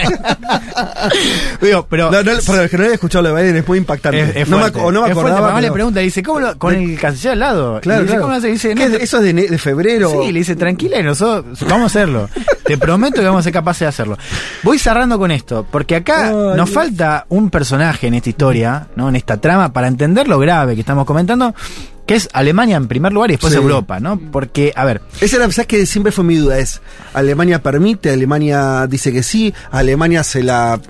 Digo, 1.60 1.86
pero 1.88 2.10
No, 2.10 2.22
no, 2.22 2.32
para 2.46 2.62
el 2.64 2.70
que 2.70 2.76
no 2.78 2.84
haya 2.84 2.94
escuchado 2.94 3.22
lo 3.22 3.34
de 3.34 3.42
Biden 3.42 3.56
es 3.56 3.68
muy 3.68 3.78
impactante. 3.78 4.20
es, 4.20 4.36
es 4.36 4.48
no 4.48 4.56
me, 4.56 4.62
fuerte. 4.64 4.80
o 4.80 4.92
no 4.92 5.02
me 5.06 5.14
fuerte, 5.14 5.32
acordaba. 5.32 5.60
le 5.60 5.72
pregunta, 5.72 6.00
dice, 6.00 6.22
¿cómo 6.22 6.40
lo- 6.40 6.58
con 6.58 6.74
el 6.74 6.98
canciller 6.98 7.32
al 7.32 7.38
lado? 7.40 7.80
Claro, 7.80 8.00
Y 8.00 8.04
dice, 8.04 8.12
claro. 8.14 8.22
¿cómo 8.22 8.32
lo 8.34 8.38
hace? 8.38 8.48
Dice, 8.48 8.68
¿Qué 8.70 8.74
no, 8.74 8.82
es 8.84 8.92
de- 8.92 9.04
¿Eso 9.04 9.22
es 9.22 9.34
de, 9.50 9.58
febrero? 9.58 10.10
Sí, 10.10 10.32
le 10.32 10.38
dice, 10.40 10.56
tranquila, 10.56 10.98
y 11.00 11.02
nosotros 11.02 11.58
vamos 11.68 11.82
a 11.82 11.86
hacerlo. 11.86 12.28
Te 12.64 12.76
prometo 12.78 13.20
que 13.20 13.26
vamos 13.26 13.40
a 13.40 13.42
ser 13.44 13.52
capaces 13.52 13.80
de 13.80 13.86
hacerlo. 13.86 14.18
Voy 14.62 14.78
cerrando 14.78 15.18
con 15.18 15.30
esto, 15.30 15.66
porque 15.70 15.96
acá 15.96 16.30
nos 16.30 16.54
Dios. 16.54 16.70
falta 16.70 17.24
un 17.30 17.50
personaje 17.50 18.06
en 18.08 18.14
esta 18.14 18.28
historia, 18.28 18.88
¿no? 18.96 19.08
En 19.08 19.16
esta 19.16 19.38
trama, 19.38 19.72
para 19.72 19.88
entender 19.88 20.28
lo 20.28 20.38
grave 20.38 20.74
que 20.74 20.80
estamos 20.80 21.06
comentando, 21.06 21.54
que 22.08 22.14
es 22.16 22.28
Alemania 22.32 22.76
en 22.76 22.88
primer 22.88 23.12
lugar 23.12 23.30
y 23.30 23.34
después 23.34 23.52
Sí. 23.52 23.58
Europa, 23.58 24.00
¿no? 24.00 24.18
Porque, 24.32 24.72
a 24.74 24.84
ver, 24.84 25.02
Esa 25.20 25.36
era, 25.36 25.52
¿sabes 25.52 25.66
que 25.68 25.84
siempre 25.86 26.10
fue 26.10 26.24
mi 26.24 26.36
duda? 26.36 26.58
Es, 26.58 26.80
Alemania 27.12 27.62
permite, 27.62 28.10
Alemania 28.10 28.86
dice 28.88 29.12
que 29.12 29.22
sí, 29.22 29.52
Alemania 29.70 30.24
se 30.24 30.42
la, 30.42 30.80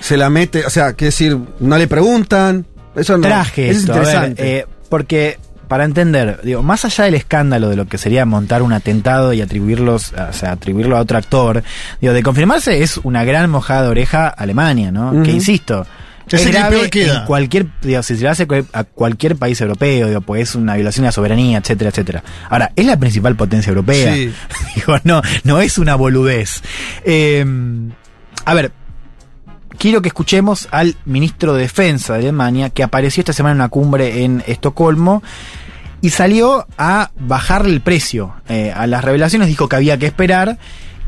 se 0.00 0.16
la 0.18 0.28
mete, 0.30 0.66
o 0.66 0.70
sea, 0.70 0.92
quiere 0.92 1.08
decir, 1.08 1.38
no 1.58 1.78
le 1.78 1.88
preguntan. 1.88 2.66
Eso 2.94 3.16
no. 3.16 3.26
traje 3.26 3.70
eso 3.70 3.80
esto, 3.80 3.92
es 3.94 3.98
ver, 3.98 4.14
interesante. 4.28 4.58
eh, 4.58 4.66
porque 4.90 5.38
para 5.68 5.84
entender, 5.84 6.40
digo, 6.42 6.62
más 6.62 6.84
allá 6.84 7.04
del 7.04 7.14
escándalo 7.14 7.68
de 7.68 7.76
lo 7.76 7.86
que 7.86 7.96
sería 7.98 8.24
montar 8.26 8.62
un 8.62 8.72
atentado 8.72 9.32
y 9.32 9.40
atribuirlos, 9.42 10.12
o 10.12 10.32
sea, 10.32 10.52
atribuirlo 10.52 10.96
a 10.96 11.00
otro 11.00 11.18
actor, 11.18 11.62
digo, 12.00 12.12
de 12.14 12.22
confirmarse 12.22 12.82
es 12.82 12.96
una 12.98 13.24
gran 13.24 13.50
mojada 13.50 13.82
de 13.82 13.88
oreja 13.88 14.26
a 14.28 14.30
Alemania, 14.30 14.90
¿no? 14.90 15.22
Que 15.22 15.30
insisto, 15.30 15.86
Es 16.36 16.46
es 16.46 16.90
que 16.90 17.06
en 17.06 17.24
cualquier, 17.26 17.66
digo, 17.82 18.02
si 18.02 18.16
se 18.16 18.24
lo 18.24 18.30
hace 18.30 18.46
a 18.72 18.84
cualquier 18.84 19.36
país 19.36 19.60
europeo, 19.60 20.08
digo, 20.08 20.20
pues 20.20 20.50
es 20.50 20.54
una 20.54 20.74
violación 20.74 21.04
a 21.04 21.08
la 21.08 21.12
soberanía, 21.12 21.58
etcétera, 21.58 21.90
etcétera. 21.90 22.22
Ahora, 22.48 22.72
es 22.76 22.86
la 22.86 22.96
principal 22.96 23.36
potencia 23.36 23.70
europea. 23.70 24.14
Sí. 24.14 24.32
digo, 24.76 24.96
no, 25.04 25.22
no 25.44 25.60
es 25.60 25.78
una 25.78 25.94
boludez. 25.94 26.62
Eh, 27.04 27.44
a 28.44 28.54
ver, 28.54 28.72
quiero 29.78 30.02
que 30.02 30.08
escuchemos 30.08 30.68
al 30.70 30.96
ministro 31.04 31.54
de 31.54 31.62
Defensa 31.62 32.14
de 32.14 32.20
Alemania, 32.20 32.70
que 32.70 32.82
apareció 32.82 33.20
esta 33.20 33.32
semana 33.32 33.52
en 33.52 33.60
una 33.60 33.68
cumbre 33.68 34.24
en 34.24 34.42
Estocolmo 34.46 35.22
y 36.00 36.10
salió 36.10 36.66
a 36.76 37.10
bajarle 37.18 37.72
el 37.72 37.80
precio 37.80 38.34
eh, 38.48 38.72
a 38.74 38.86
las 38.86 39.04
revelaciones, 39.04 39.48
dijo 39.48 39.68
que 39.68 39.76
había 39.76 39.98
que 39.98 40.06
esperar. 40.06 40.58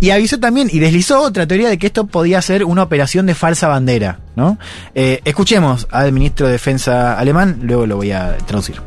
Y 0.00 0.10
avisó 0.10 0.40
también 0.40 0.68
y 0.72 0.78
deslizó 0.78 1.20
otra 1.20 1.46
teoría 1.46 1.68
de 1.68 1.78
que 1.78 1.86
esto 1.86 2.06
podía 2.06 2.40
ser 2.40 2.64
una 2.64 2.82
operación 2.82 3.26
de 3.26 3.34
falsa 3.34 3.68
bandera, 3.68 4.20
¿no? 4.34 4.58
Eh, 4.94 5.20
escuchemos 5.24 5.86
al 5.90 6.12
ministro 6.12 6.46
de 6.46 6.52
Defensa 6.52 7.18
alemán, 7.18 7.60
luego 7.62 7.86
lo 7.86 7.96
voy 7.96 8.12
a 8.12 8.36
traducir. 8.46 8.80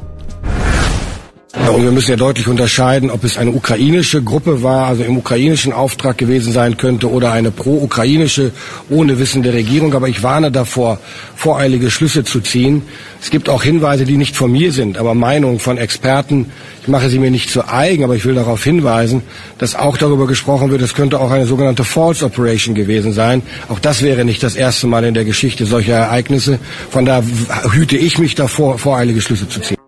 Und 1.55 1.83
wir 1.83 1.91
müssen 1.91 2.11
ja 2.11 2.17
deutlich 2.17 2.47
unterscheiden, 2.47 3.11
ob 3.11 3.23
es 3.23 3.37
eine 3.37 3.51
ukrainische 3.51 4.23
Gruppe 4.23 4.63
war, 4.63 4.87
also 4.87 5.03
im 5.03 5.17
ukrainischen 5.17 5.71
Auftrag 5.71 6.17
gewesen 6.17 6.51
sein 6.51 6.77
könnte, 6.77 7.09
oder 7.09 7.31
eine 7.31 7.51
pro-ukrainische 7.51 8.51
ohne 8.89 9.19
Wissen 9.19 9.43
der 9.43 9.53
Regierung. 9.53 9.93
Aber 9.93 10.07
ich 10.07 10.23
warne 10.23 10.51
davor, 10.51 10.99
voreilige 11.35 11.91
Schlüsse 11.91 12.23
zu 12.23 12.41
ziehen. 12.41 12.81
Es 13.21 13.29
gibt 13.29 13.49
auch 13.49 13.61
Hinweise, 13.61 14.05
die 14.05 14.17
nicht 14.17 14.35
von 14.35 14.51
mir 14.51 14.71
sind, 14.71 14.97
aber 14.97 15.13
Meinungen 15.13 15.59
von 15.59 15.77
Experten. 15.77 16.47
Ich 16.81 16.87
mache 16.87 17.09
sie 17.09 17.19
mir 17.19 17.29
nicht 17.29 17.51
zu 17.51 17.67
eigen, 17.67 18.03
aber 18.03 18.15
ich 18.15 18.25
will 18.25 18.35
darauf 18.35 18.63
hinweisen, 18.63 19.21
dass 19.59 19.75
auch 19.75 19.97
darüber 19.97 20.25
gesprochen 20.25 20.71
wird, 20.71 20.81
es 20.81 20.95
könnte 20.95 21.19
auch 21.19 21.31
eine 21.31 21.45
sogenannte 21.45 21.83
False 21.83 22.25
Operation 22.25 22.75
gewesen 22.75 23.13
sein. 23.13 23.43
Auch 23.69 23.79
das 23.79 24.01
wäre 24.01 24.25
nicht 24.25 24.41
das 24.41 24.55
erste 24.55 24.87
Mal 24.87 25.03
in 25.05 25.13
der 25.13 25.23
Geschichte 25.23 25.65
solcher 25.65 25.93
Ereignisse. 25.93 26.59
Von 26.89 27.05
da 27.05 27.23
hüte 27.71 27.95
ich 27.95 28.17
mich 28.17 28.35
davor, 28.35 28.79
voreilige 28.79 29.21
Schlüsse 29.21 29.47
zu 29.47 29.59
ziehen. 29.59 29.82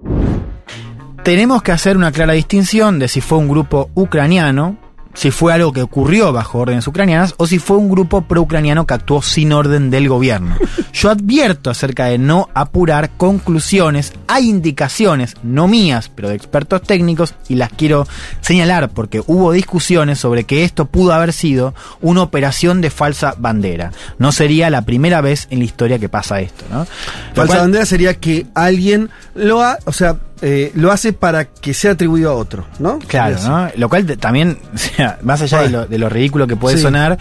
Tenemos 1.25 1.63
que 1.63 1.71
hacer 1.71 1.97
una 1.97 2.11
clara 2.11 2.33
distinción 2.33 2.99
de 2.99 3.07
si 3.07 3.19
fue 3.19 3.39
un 3.39 3.47
grupo 3.49 3.89
ucraniano, 3.95 4.77
si 5.15 5.31
fue 5.31 5.53
algo 5.53 5.73
que 5.73 5.81
ocurrió 5.81 6.31
bajo 6.31 6.59
órdenes 6.59 6.85
ucranianas 6.85 7.33
o 7.37 7.47
si 7.47 7.57
fue 7.57 7.77
un 7.77 7.89
grupo 7.89 8.21
pro-ucraniano 8.21 8.85
que 8.85 8.93
actuó 8.93 9.23
sin 9.23 9.51
orden 9.51 9.89
del 9.89 10.07
gobierno. 10.07 10.55
Yo 10.93 11.09
advierto 11.09 11.71
acerca 11.71 12.05
de 12.05 12.19
no 12.19 12.47
apurar 12.53 13.09
conclusiones, 13.17 14.13
hay 14.27 14.49
indicaciones, 14.49 15.33
no 15.41 15.67
mías, 15.67 16.11
pero 16.13 16.29
de 16.29 16.35
expertos 16.35 16.83
técnicos, 16.83 17.33
y 17.49 17.55
las 17.55 17.69
quiero 17.71 18.07
señalar 18.41 18.89
porque 18.89 19.23
hubo 19.25 19.51
discusiones 19.51 20.19
sobre 20.19 20.43
que 20.43 20.63
esto 20.63 20.85
pudo 20.85 21.11
haber 21.13 21.33
sido 21.33 21.73
una 22.01 22.21
operación 22.21 22.81
de 22.81 22.91
falsa 22.91 23.33
bandera. 23.39 23.91
No 24.19 24.31
sería 24.31 24.69
la 24.69 24.83
primera 24.83 25.21
vez 25.21 25.47
en 25.49 25.57
la 25.59 25.65
historia 25.65 25.97
que 25.97 26.07
pasa 26.09 26.39
esto, 26.41 26.65
¿no? 26.69 26.85
Falsa 27.33 27.47
cual- 27.53 27.59
bandera 27.61 27.85
sería 27.87 28.13
que 28.13 28.45
alguien 28.53 29.09
lo 29.33 29.63
ha, 29.63 29.79
o 29.85 29.91
sea, 29.91 30.17
eh, 30.41 30.71
lo 30.75 30.91
hace 30.91 31.13
para 31.13 31.45
que 31.45 31.73
sea 31.73 31.91
atribuido 31.91 32.29
a 32.31 32.33
otro, 32.35 32.65
¿no? 32.79 32.99
Claro, 32.99 33.37
¿no? 33.43 33.69
Lo 33.77 33.89
cual 33.89 34.05
te- 34.05 34.17
también, 34.17 34.59
o 34.73 34.77
sea, 34.77 35.17
más 35.23 35.41
allá 35.41 35.61
de, 35.61 35.69
lo, 35.69 35.85
de 35.85 35.97
lo 35.97 36.09
ridículo 36.09 36.45
que 36.47 36.55
puede 36.55 36.75
Sí. 36.77 36.83
sonar, 36.83 37.17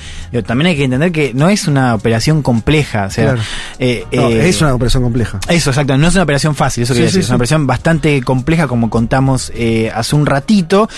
también 0.47 0.69
hay 0.69 0.77
que 0.77 0.85
entender 0.85 1.13
que 1.13 1.33
no 1.35 1.49
es 1.49 1.67
una 1.69 1.95
operación 1.95 2.43
compleja. 2.43 3.07
O 3.07 3.11
sea, 3.11 3.25
Claro. 3.35 3.41
eh. 3.79 4.05
No, 4.13 4.29
eh, 4.29 4.49
es 4.49 4.61
una 4.61 4.75
operación 4.75 5.03
compleja. 5.03 5.39
Eso, 5.49 5.71
exacto. 5.71 5.97
No 5.97 6.09
es 6.09 6.15
una 6.15 6.25
operación 6.25 6.55
fácil, 6.55 6.83
eso 6.85 6.93
Sí, 6.95 6.99
quiero 6.99 7.11
sí, 7.11 7.19
decir. 7.19 7.25
Es 7.25 7.29
una 7.31 7.37
operación 7.37 7.67
bastante 7.67 8.21
compleja, 8.23 8.67
como 8.67 8.91
contamos 8.91 9.53
eh, 9.55 9.91
hace 9.95 10.17
un 10.17 10.27
ratito. 10.27 10.89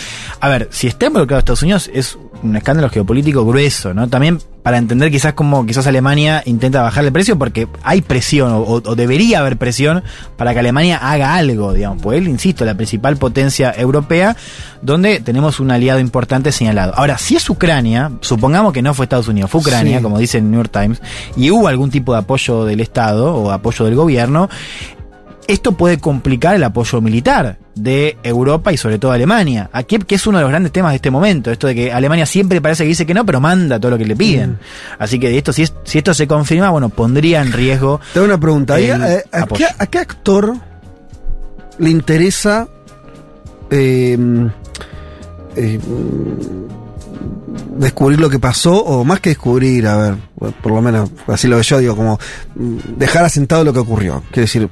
A 0.41 0.49
ver, 0.49 0.69
si 0.73 0.87
está 0.87 1.07
involucrado 1.07 1.39
Estados 1.41 1.63
Unidos, 1.63 1.91
es 1.93 2.19
un 2.43 2.57
escándalo 2.57 2.89
geopolítico 2.91 3.45
grueso, 3.45 3.93
¿no? 3.95 4.09
También 4.09 4.39
para 4.67 4.79
entender 4.79 5.13
quizás 5.13 5.33
cómo 5.35 5.65
quizás 5.65 5.87
Alemania 5.87 6.43
intenta 6.45 6.83
bajar 6.83 7.05
el 7.05 7.13
precio, 7.13 7.39
porque 7.39 7.69
hay 7.85 8.03
presión, 8.03 8.51
o, 8.51 8.63
o 8.63 8.97
debería 8.97 9.39
haber 9.39 9.59
presión, 9.59 10.03
para 10.37 10.55
que 10.55 10.59
Alemania 10.59 10.97
haga 10.97 11.37
algo, 11.37 11.73
digamos. 11.73 12.03
Pues 12.03 12.19
él, 12.19 12.27
insisto, 12.27 12.65
la 12.65 12.75
principal 12.75 13.17
potencia 13.17 13.73
europea, 13.77 14.37
donde 14.83 15.21
tenemos 15.21 15.61
un 15.61 15.71
aliado 15.71 16.01
importante 16.01 16.51
señalado. 16.51 16.95
Ahora, 16.97 17.17
si 17.17 17.37
es 17.37 17.49
Ucrania, 17.49 18.11
supongamos 18.23 18.73
que 18.73 18.83
no 18.83 18.93
fue 18.93 19.05
Estados 19.05 19.29
Unidos, 19.29 19.53
fue 19.53 19.61
Ucrania, 19.61 19.99
Sí. 19.99 20.03
como 20.03 20.19
dice 20.19 20.39
el 20.39 20.51
New 20.51 20.59
York 20.59 20.73
Times, 20.73 21.01
y 21.37 21.49
hubo 21.53 21.69
algún 21.69 21.93
tipo 21.93 22.15
de 22.15 22.19
apoyo 22.19 22.65
del 22.65 22.81
Estado 22.81 23.37
o 23.37 23.53
apoyo 23.53 23.85
del 23.85 23.95
gobierno, 23.95 24.51
esto 25.49 25.73
puede 25.73 25.99
complicar 25.99 26.55
el 26.57 26.65
apoyo 26.65 27.01
militar 27.01 27.59
de 27.75 28.17
Europa 28.23 28.73
y 28.73 28.77
sobre 28.77 28.99
todo 28.99 29.13
Alemania. 29.13 29.69
Aquí 29.73 29.99
que 29.99 30.15
es 30.15 30.27
uno 30.27 30.39
de 30.39 30.43
los 30.45 30.51
grandes 30.51 30.73
temas 30.73 30.93
de 30.93 30.97
este 30.97 31.11
momento, 31.11 31.51
esto 31.51 31.67
de 31.67 31.75
que 31.75 31.93
Alemania 31.93 32.27
siempre 32.27 32.61
parece 32.61 32.85
que 32.85 32.89
dice 32.89 33.07
que 33.07 33.15
no, 33.15 33.25
pero 33.27 33.41
manda 33.41 33.79
todo 33.79 33.91
lo 33.93 33.99
que 33.99 34.07
le 34.07 34.17
piden. 34.17 34.53
Mm. 34.53 34.57
Así 34.99 35.19
que 35.19 35.37
esto, 35.37 35.53
si, 35.53 35.63
es- 35.63 35.75
si 35.85 35.99
esto 35.99 36.15
se 36.15 36.27
confirma, 36.27 36.71
bueno, 36.71 36.89
pondría 36.89 37.43
en 37.43 37.53
riesgo. 37.53 38.01
Te 38.13 38.19
hago 38.19 38.27
una 38.27 38.39
pregunta. 38.41 38.81
¿y 38.81 38.87
el 38.87 39.03
a, 39.03 39.07
a 39.33 39.43
apoyo. 39.43 39.67
qué, 39.67 39.75
a 39.79 39.87
qué 39.87 39.99
actor 39.99 40.55
le 41.79 41.91
interesa 41.91 42.69
eh, 43.71 44.17
eh, 45.57 45.79
descubrir 47.79 48.21
lo 48.21 48.31
que 48.31 48.39
pasó? 48.39 48.83
O 48.85 49.05
más 49.05 49.21
que 49.21 49.31
descubrir, 49.31 49.87
a 49.87 49.97
ver, 49.97 50.15
por 50.63 50.73
lo 50.73 50.81
menos 50.83 51.11
así 51.27 51.47
lo 51.49 51.57
veo 51.57 51.63
yo, 51.63 51.79
digo, 51.79 51.97
como 51.97 52.19
mm, 52.55 52.77
dejar 52.97 53.25
asentado 53.25 53.65
lo 53.65 53.73
que 53.73 53.79
ocurrió. 53.81 54.23
Quiero 54.31 54.43
decir, 54.47 54.69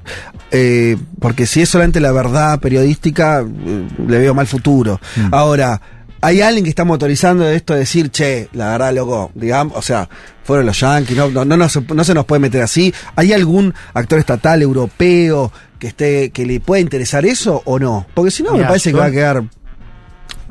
eh, 0.51 0.97
porque 1.21 1.47
si 1.47 1.63
es 1.63 1.69
solamente 1.69 2.01
la 2.01 2.13
verdad 2.13 2.61
periodística, 2.61 3.41
eh, 3.43 3.89
le 4.07 4.19
veo 4.19 4.35
mal 4.35 4.47
futuro. 4.47 5.01
Ahora, 5.33 5.81
hay 6.21 6.41
alguien 6.41 6.65
que 6.65 6.71
está 6.71 6.85
motorizando 6.85 7.47
esto 7.49 7.75
de 7.75 7.81
decir, 7.81 8.11
che, 8.11 8.49
la 8.53 8.71
verdad, 8.73 8.95
loco, 8.95 9.31
digamos, 9.35 9.77
o 9.77 9.83
sea, 9.83 10.09
fueron 10.43 10.65
los 10.67 10.81
yankees, 10.81 11.17
no, 11.17 11.29
no, 11.31 11.45
no, 11.45 11.57
no 11.57 11.69
se, 11.69 11.81
no 11.83 12.03
se 12.05 12.15
nos 12.15 12.25
puede 12.25 12.41
meter 12.41 12.63
así. 12.63 12.95
¿Hay 13.17 13.33
algún 13.33 13.75
actor 13.93 14.19
estatal 14.19 14.63
europeo 14.63 15.53
que 15.79 15.89
esté, 15.89 16.31
que 16.31 16.47
le 16.47 16.61
pueda 16.61 16.81
interesar 16.81 17.27
eso 17.27 17.61
o 17.67 17.79
no? 17.79 18.07
Porque 18.15 18.31
si 18.31 18.43
no, 18.43 18.53
me 18.53 18.65
parece 18.65 18.91
yo- 18.91 18.97
que 18.97 19.01
va 19.01 19.07
a 19.07 19.11
quedar. 19.11 19.45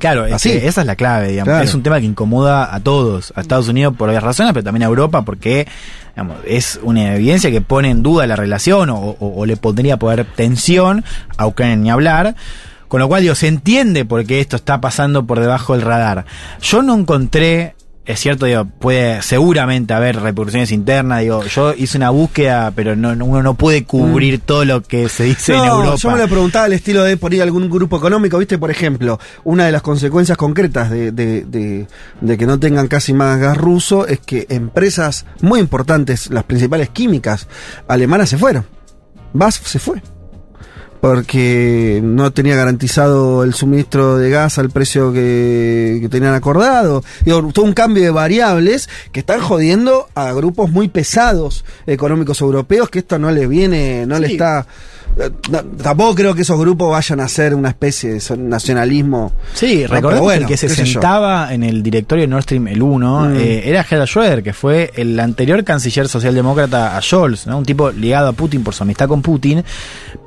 Claro, 0.04 0.26
es 0.26 0.34
Así. 0.34 0.50
que 0.50 0.68
esa 0.68 0.82
es 0.82 0.88
la 0.88 0.96
clave, 0.96 1.30
digamos. 1.30 1.50
Claro. 1.50 1.64
Es 1.64 1.74
un 1.74 1.82
tema 1.82 2.00
que 2.00 2.06
incomoda 2.06 2.76
a 2.76 2.80
todos, 2.82 3.32
a 3.36 3.42
Estados 3.42 3.70
Unidos 3.70 3.96
por 3.98 4.08
varias 4.08 4.22
razones, 4.24 4.52
pero 4.54 4.64
también 4.64 4.84
a 4.84 4.88
Europa 4.88 5.22
porque 5.24 5.66
digamos, 6.14 6.38
es 6.46 6.80
una 6.84 7.16
evidencia 7.16 7.50
que 7.52 7.62
pone 7.62 7.90
en 7.90 8.04
duda 8.04 8.28
la 8.28 8.36
relación 8.36 8.90
o, 8.90 8.98
o- 8.98 9.34
o 9.40 9.46
le 9.46 9.56
pondría 9.58 9.98
poder 9.98 10.26
tensión 10.36 11.06
a 11.38 11.48
Ucrania 11.48 11.76
ni 11.78 11.90
hablar. 11.90 12.36
Con 12.90 13.00
lo 13.00 13.08
cual, 13.08 13.22
digo, 13.24 13.34
se 13.34 13.48
entiende 13.48 14.06
por 14.06 14.24
qué 14.26 14.40
esto 14.40 14.56
está 14.56 14.80
pasando 14.82 15.26
por 15.26 15.40
debajo 15.40 15.74
del 15.74 15.82
radar. 15.82 16.26
Yo 16.62 16.84
no 16.84 16.94
encontré, 16.96 17.76
es 18.06 18.20
cierto, 18.20 18.46
digo, 18.46 18.66
puede 18.66 19.22
seguramente 19.22 19.94
haber 19.94 20.20
repercusiones 20.20 20.72
internas, 20.74 21.22
digo, 21.22 21.44
yo 21.46 21.74
hice 21.74 21.98
una 21.98 22.10
búsqueda, 22.10 22.72
pero 22.76 22.96
no, 22.98 23.16
no- 23.16 23.24
uno 23.26 23.42
no 23.42 23.54
puede 23.54 23.86
cubrir 23.86 24.40
todo 24.42 24.66
lo 24.66 24.82
que 24.82 25.08
se 25.08 25.24
dice 25.24 25.54
en 25.54 25.62
Mm. 25.62 25.66
Europa. 25.66 25.96
yo 25.98 26.12
me 26.12 26.18
lo 26.18 26.28
preguntaba 26.28 26.66
al 26.66 26.74
estilo 26.74 27.04
de 27.04 27.16
por 27.16 27.32
ahí 27.32 27.40
algún 27.40 27.70
grupo 27.70 27.98
económico, 27.98 28.38
viste, 28.38 28.58
por 28.58 28.72
ejemplo, 28.72 29.20
una 29.46 29.66
de 29.66 29.72
las 29.72 29.82
consecuencias 29.82 30.38
concretas 30.38 30.90
de, 30.90 31.12
de- 31.14 31.46
de- 31.46 31.88
de 32.20 32.38
que 32.38 32.46
no 32.46 32.60
tengan 32.60 32.88
casi 32.88 33.14
más 33.14 33.40
gas 33.40 33.58
ruso 33.58 34.06
es 34.06 34.20
que 34.20 34.48
empresas 34.50 35.26
muy 35.42 35.62
importantes, 35.62 36.30
las 36.30 36.44
principales 36.44 36.90
químicas 36.90 37.48
alemanas 37.88 38.30
se 38.30 38.38
fueron. 38.38 38.66
BASF 39.34 39.66
se 39.68 39.80
fue. 39.80 40.02
Porque 41.04 42.00
no 42.02 42.32
tenía 42.32 42.56
garantizado 42.56 43.44
el 43.44 43.54
suministro 43.54 44.18
de 44.18 44.30
gas 44.30 44.58
al 44.58 44.70
precio 44.70 45.12
que, 45.12 45.98
que 46.02 46.08
tenían 46.08 46.34
acordado. 46.34 47.04
Digo, 47.26 47.52
todo 47.52 47.66
un 47.66 47.74
cambio 47.74 48.02
de 48.04 48.10
variables 48.10 48.88
que 49.12 49.20
están 49.20 49.42
jodiendo 49.42 50.08
a 50.16 50.32
grupos 50.32 50.72
muy 50.72 50.88
pesados 50.88 51.66
económicos 51.88 52.40
europeos 52.40 52.90
que 52.90 53.00
esto 53.00 53.20
no 53.20 53.32
les 53.32 53.50
viene, 53.50 54.06
no 54.06 54.18
le 54.18 54.28
Sí. 54.28 54.34
está. 54.36 54.66
Eh, 55.18 55.30
no, 55.52 55.62
tampoco 55.64 56.16
creo 56.16 56.36
que 56.36 56.42
esos 56.44 56.60
grupos 56.60 56.90
vayan 56.92 57.20
a 57.20 57.28
ser 57.28 57.54
una 57.56 57.70
especie 57.70 58.14
de 58.14 58.38
nacionalismo. 58.38 59.32
Sí, 59.54 59.84
No, 59.84 59.96
recordemos 59.96 60.12
pero 60.12 60.24
bueno, 60.24 60.48
que 60.48 60.54
el 60.54 60.60
que 60.60 60.68
se 60.70 60.84
yo. 60.86 60.92
sentaba 60.94 61.54
en 61.54 61.64
el 61.64 61.84
directorio 61.84 62.24
de 62.24 62.28
Nord 62.28 62.44
Stream 62.44 62.68
el 62.68 62.82
1 62.82 63.20
Mm. 63.30 63.36
eh, 63.36 63.62
era 63.70 63.84
Gerhard 63.84 64.08
Schröder, 64.08 64.44
que 64.44 64.54
fue 64.54 64.92
el 64.96 65.20
anterior 65.20 65.64
canciller 65.64 66.08
socialdemócrata 66.08 66.98
a 66.98 67.02
Scholz, 67.02 67.48
¿no? 67.48 67.58
un 67.58 67.66
tipo 67.66 67.92
ligado 67.92 68.30
a 68.30 68.34
Putin 68.34 68.64
por 68.64 68.74
su 68.74 68.84
amistad 68.84 69.08
con 69.08 69.22
Putin, 69.22 69.64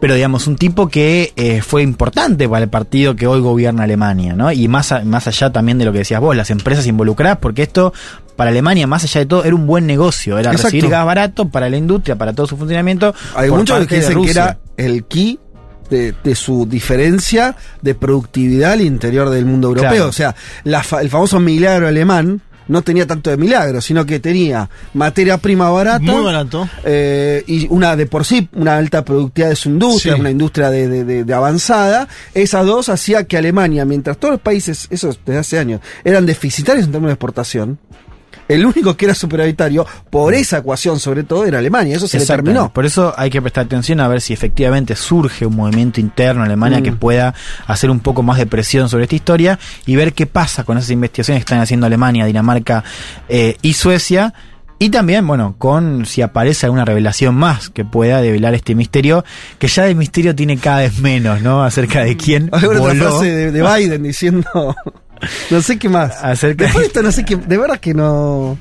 pero 0.00 0.14
digamos 0.14 0.46
un 0.46 0.56
tipo 0.56 0.88
que 0.88 1.32
eh, 1.36 1.60
fue 1.62 1.82
importante 1.82 2.48
para 2.48 2.64
el 2.64 2.70
partido 2.70 3.16
que 3.16 3.26
hoy 3.26 3.40
gobierna 3.40 3.84
Alemania, 3.84 4.34
¿no? 4.34 4.50
Y 4.52 4.68
más, 4.68 4.92
a- 4.92 5.04
más 5.04 5.26
allá 5.26 5.50
también 5.52 5.78
de 5.78 5.84
lo 5.84 5.92
que 5.92 5.98
decías 5.98 6.20
vos, 6.20 6.36
las 6.36 6.50
empresas 6.50 6.86
involucradas, 6.86 7.38
porque 7.38 7.62
esto 7.62 7.92
para 8.36 8.50
Alemania, 8.50 8.86
más 8.86 9.02
allá 9.04 9.20
de 9.20 9.26
todo, 9.26 9.44
era 9.44 9.54
un 9.54 9.66
buen 9.66 9.86
negocio, 9.86 10.38
era 10.38 10.50
Exacto. 10.50 10.66
recibir 10.68 10.88
gas 10.90 11.04
barato 11.06 11.48
para 11.48 11.68
la 11.70 11.76
industria, 11.76 12.16
para 12.16 12.32
todo 12.34 12.46
su 12.46 12.56
funcionamiento. 12.56 13.14
Hay 13.34 13.48
por 13.48 13.58
muchos 13.60 13.74
parte 13.78 13.88
que 13.88 13.94
de 13.96 14.00
dicen 14.02 14.14
que 14.22 14.28
Rusia. 14.28 14.58
era 14.76 14.86
el 14.88 15.04
key 15.04 15.38
de, 15.90 16.14
de 16.22 16.34
su 16.34 16.66
diferencia 16.66 17.56
de 17.80 17.94
productividad 17.94 18.72
al 18.72 18.80
interior 18.82 19.30
del 19.30 19.44
mundo 19.46 19.68
europeo. 19.68 19.90
Claro. 19.90 20.08
O 20.08 20.12
sea, 20.12 20.34
la 20.64 20.82
fa- 20.82 21.00
el 21.00 21.08
famoso 21.10 21.40
milagro 21.40 21.86
alemán 21.88 22.42
no 22.68 22.82
tenía 22.82 23.06
tanto 23.06 23.30
de 23.30 23.36
milagro, 23.36 23.80
sino 23.80 24.04
que 24.04 24.18
tenía 24.18 24.68
materia 24.94 25.38
prima 25.38 25.70
barata. 25.70 26.00
Muy 26.00 26.24
barato. 26.24 26.68
eh, 26.84 27.44
y 27.46 27.68
una 27.70 27.94
de 27.94 28.06
por 28.06 28.24
sí, 28.24 28.48
una 28.54 28.76
alta 28.76 29.04
productividad 29.04 29.50
de 29.50 29.54
su 29.56 29.68
industria, 29.68 30.14
Sí. 30.14 30.20
una 30.20 30.30
industria 30.32 30.70
de, 30.70 30.88
de- 30.88 31.04
de- 31.04 31.22
de 31.24 31.32
avanzada, 31.34 32.08
esas 32.34 32.66
dos 32.66 32.88
hacía 32.88 33.22
que 33.22 33.36
Alemania, 33.36 33.84
mientras 33.84 34.18
todos 34.18 34.32
los 34.32 34.40
países, 34.40 34.88
eso 34.90 35.14
desde 35.24 35.38
hace 35.38 35.58
años, 35.60 35.80
eran 36.02 36.26
deficitarios 36.26 36.86
en 36.86 36.90
términos 36.90 37.10
de 37.10 37.14
exportación, 37.14 37.78
el 38.48 38.64
único 38.66 38.96
que 38.96 39.06
era 39.06 39.14
superavitario, 39.14 39.86
por 40.10 40.34
esa 40.34 40.58
ecuación 40.58 40.98
sobre 41.00 41.24
todo, 41.24 41.44
era 41.46 41.58
Alemania, 41.58 41.96
eso 41.96 42.06
se 42.08 42.18
le 42.18 42.26
terminó. 42.26 42.72
Por 42.72 42.86
eso 42.86 43.14
hay 43.16 43.30
que 43.30 43.40
prestar 43.42 43.66
atención 43.66 44.00
a 44.00 44.08
ver 44.08 44.20
si 44.20 44.32
efectivamente 44.32 44.96
surge 44.96 45.46
un 45.46 45.56
movimiento 45.56 46.00
interno 46.00 46.42
en 46.42 46.46
Alemania 46.46 46.80
Mm. 46.80 46.82
que 46.82 46.92
pueda 46.92 47.34
hacer 47.66 47.90
un 47.90 48.00
poco 48.00 48.22
más 48.22 48.38
de 48.38 48.46
presión 48.46 48.88
sobre 48.88 49.04
esta 49.04 49.16
historia 49.16 49.58
y 49.86 49.96
ver 49.96 50.12
qué 50.12 50.26
pasa 50.26 50.64
con 50.64 50.78
esas 50.78 50.90
investigaciones 50.90 51.40
que 51.42 51.46
están 51.48 51.60
haciendo 51.60 51.86
Alemania, 51.86 52.24
Dinamarca 52.26 52.84
eh, 53.28 53.56
y 53.62 53.72
Suecia. 53.74 54.34
Y 54.78 54.90
también, 54.90 55.26
bueno, 55.26 55.54
con 55.56 56.04
si 56.04 56.20
aparece 56.20 56.66
alguna 56.66 56.84
revelación 56.84 57.34
más 57.34 57.70
que 57.70 57.86
pueda 57.86 58.20
develar 58.20 58.52
este 58.54 58.74
misterio, 58.74 59.24
que 59.58 59.68
ya 59.68 59.84
de 59.84 59.94
misterio 59.94 60.34
tiene 60.34 60.58
cada 60.58 60.80
vez 60.80 60.98
menos, 60.98 61.40
¿no? 61.40 61.64
Acerca 61.64 62.04
de 62.04 62.16
quién 62.18 62.50
Hay 62.52 62.64
otra 62.66 62.80
voló. 62.80 62.94
frase 63.08 63.30
de, 63.30 63.52
de 63.52 63.62
Biden 63.62 64.02
diciendo. 64.02 64.76
No 65.50 65.60
sé 65.62 65.78
qué 65.78 65.88
más. 65.88 66.22
Acerca 66.22 66.64
Después 66.64 66.82
de- 66.82 66.86
esto, 66.88 67.02
no 67.02 67.12
sé 67.12 67.24
qué. 67.24 67.36
De 67.36 67.56
verdad 67.56 67.78
que 67.78 67.94
no. 67.94 68.58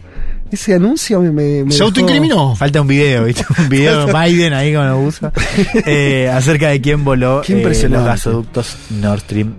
ese 0.52 0.76
anuncio 0.76 1.22
me. 1.22 1.32
me, 1.32 1.64
me 1.66 1.72
Se 1.72 1.78
dejó- 1.80 1.86
autoincriminó. 1.88 2.56
Falta 2.56 2.82
un 2.82 2.88
video, 2.88 3.26
¿viste? 3.26 3.46
Un 3.58 3.70
video 3.70 4.06
de 4.06 4.14
Biden 4.14 4.54
ahí 4.54 4.74
con 4.74 4.88
lo 4.88 5.00
usa. 5.00 5.32
eh, 5.86 6.30
acerca 6.34 6.70
de 6.70 6.82
quién 6.82 7.04
voló 7.04 7.42
Qué 7.46 7.54
eh, 7.62 7.90
los 7.90 8.06
gasoductos 8.06 8.78
Nord 8.92 9.20
Stream. 9.22 9.56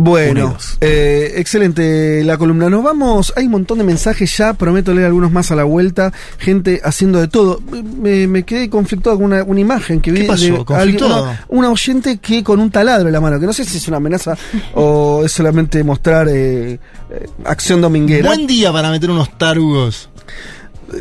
Bueno, 0.00 0.56
eh, 0.80 1.32
excelente 1.38 2.22
la 2.22 2.38
columna. 2.38 2.70
Nos 2.70 2.84
vamos, 2.84 3.32
hay 3.34 3.46
un 3.46 3.50
montón 3.50 3.78
de 3.78 3.84
mensajes 3.84 4.36
ya, 4.36 4.54
prometo 4.54 4.94
leer 4.94 5.06
algunos 5.08 5.32
más 5.32 5.50
a 5.50 5.56
la 5.56 5.64
vuelta. 5.64 6.12
Gente 6.38 6.80
haciendo 6.84 7.18
de 7.18 7.26
todo. 7.26 7.60
Me, 8.00 8.28
me 8.28 8.44
quedé 8.44 8.70
conflictado 8.70 9.16
con 9.16 9.24
una, 9.24 9.42
una 9.42 9.58
imagen 9.58 10.00
que 10.00 10.12
vi 10.12 10.20
¿Qué 10.20 10.26
pasó? 10.28 10.64
de 10.64 10.74
alguien- 10.76 11.04
una 11.48 11.70
oyente 11.70 12.18
que 12.18 12.44
con 12.44 12.60
un 12.60 12.70
taladro 12.70 13.08
en 13.08 13.12
la 13.12 13.20
mano, 13.20 13.40
que 13.40 13.46
no 13.46 13.52
sé 13.52 13.64
si 13.64 13.78
es 13.78 13.88
una 13.88 13.96
amenaza 13.96 14.36
o 14.74 15.22
es 15.24 15.32
solamente 15.32 15.82
mostrar 15.82 16.28
eh, 16.28 16.74
eh, 17.10 17.26
acción 17.44 17.80
dominguera. 17.80 18.28
Buen 18.28 18.46
día 18.46 18.72
para 18.72 18.92
meter 18.92 19.10
unos 19.10 19.36
tarugos. 19.36 20.10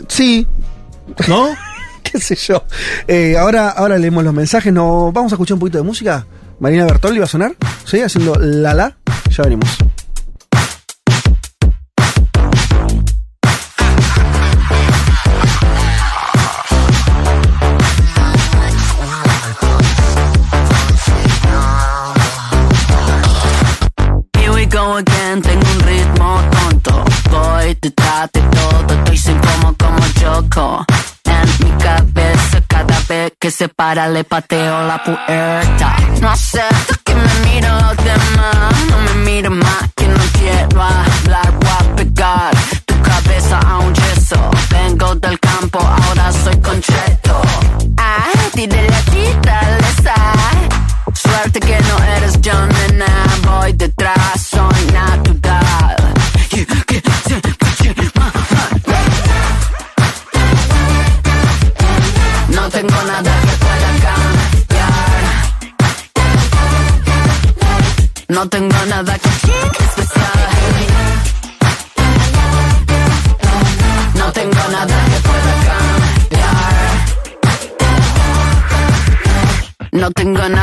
Sí, 0.07 0.47
¿No? 1.27 1.49
qué 2.01 2.19
sé 2.19 2.35
yo. 2.35 2.63
Eh, 3.07 3.37
ahora, 3.37 3.69
ahora 3.69 3.99
leemos 3.99 4.23
los 4.23 4.33
mensajes. 4.33 4.73
No, 4.73 5.11
vamos 5.11 5.31
a 5.31 5.35
escuchar 5.35 5.53
un 5.53 5.59
poquito 5.59 5.77
de 5.77 5.83
música. 5.83 6.25
Marina 6.59 6.85
Bertolli 6.85 7.19
va 7.19 7.25
a 7.25 7.27
sonar, 7.27 7.55
¿sí? 7.85 8.01
Haciendo 8.01 8.35
la 8.39 8.73
la. 8.73 8.97
Ya 9.29 9.43
venimos. 9.43 9.77
Again, 24.97 25.43
tengo 25.43 25.61
un 25.75 25.79
ritmo 25.81 26.41
tonto. 26.49 27.03
Voy 27.29 27.77
detrás 27.79 28.31
de 28.33 28.41
todo, 28.41 28.95
estoy 28.97 29.17
sin 29.17 29.39
como 29.39 29.75
como 29.77 29.99
choco. 30.19 30.86
Se 33.57 33.69
para 33.69 34.07
le 34.07 34.23
pateo 34.23 34.85
la 34.85 35.03
puerta. 35.03 35.95
No 36.21 36.29
acepto 36.29 36.93
que 37.03 37.15
me 37.15 37.33
miren 37.45 37.73
los 37.73 37.97
demás, 37.97 38.85
no 38.91 38.99
me 38.99 39.31
miren 39.31 39.57
más 39.57 39.96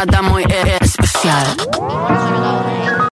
No 0.06 0.43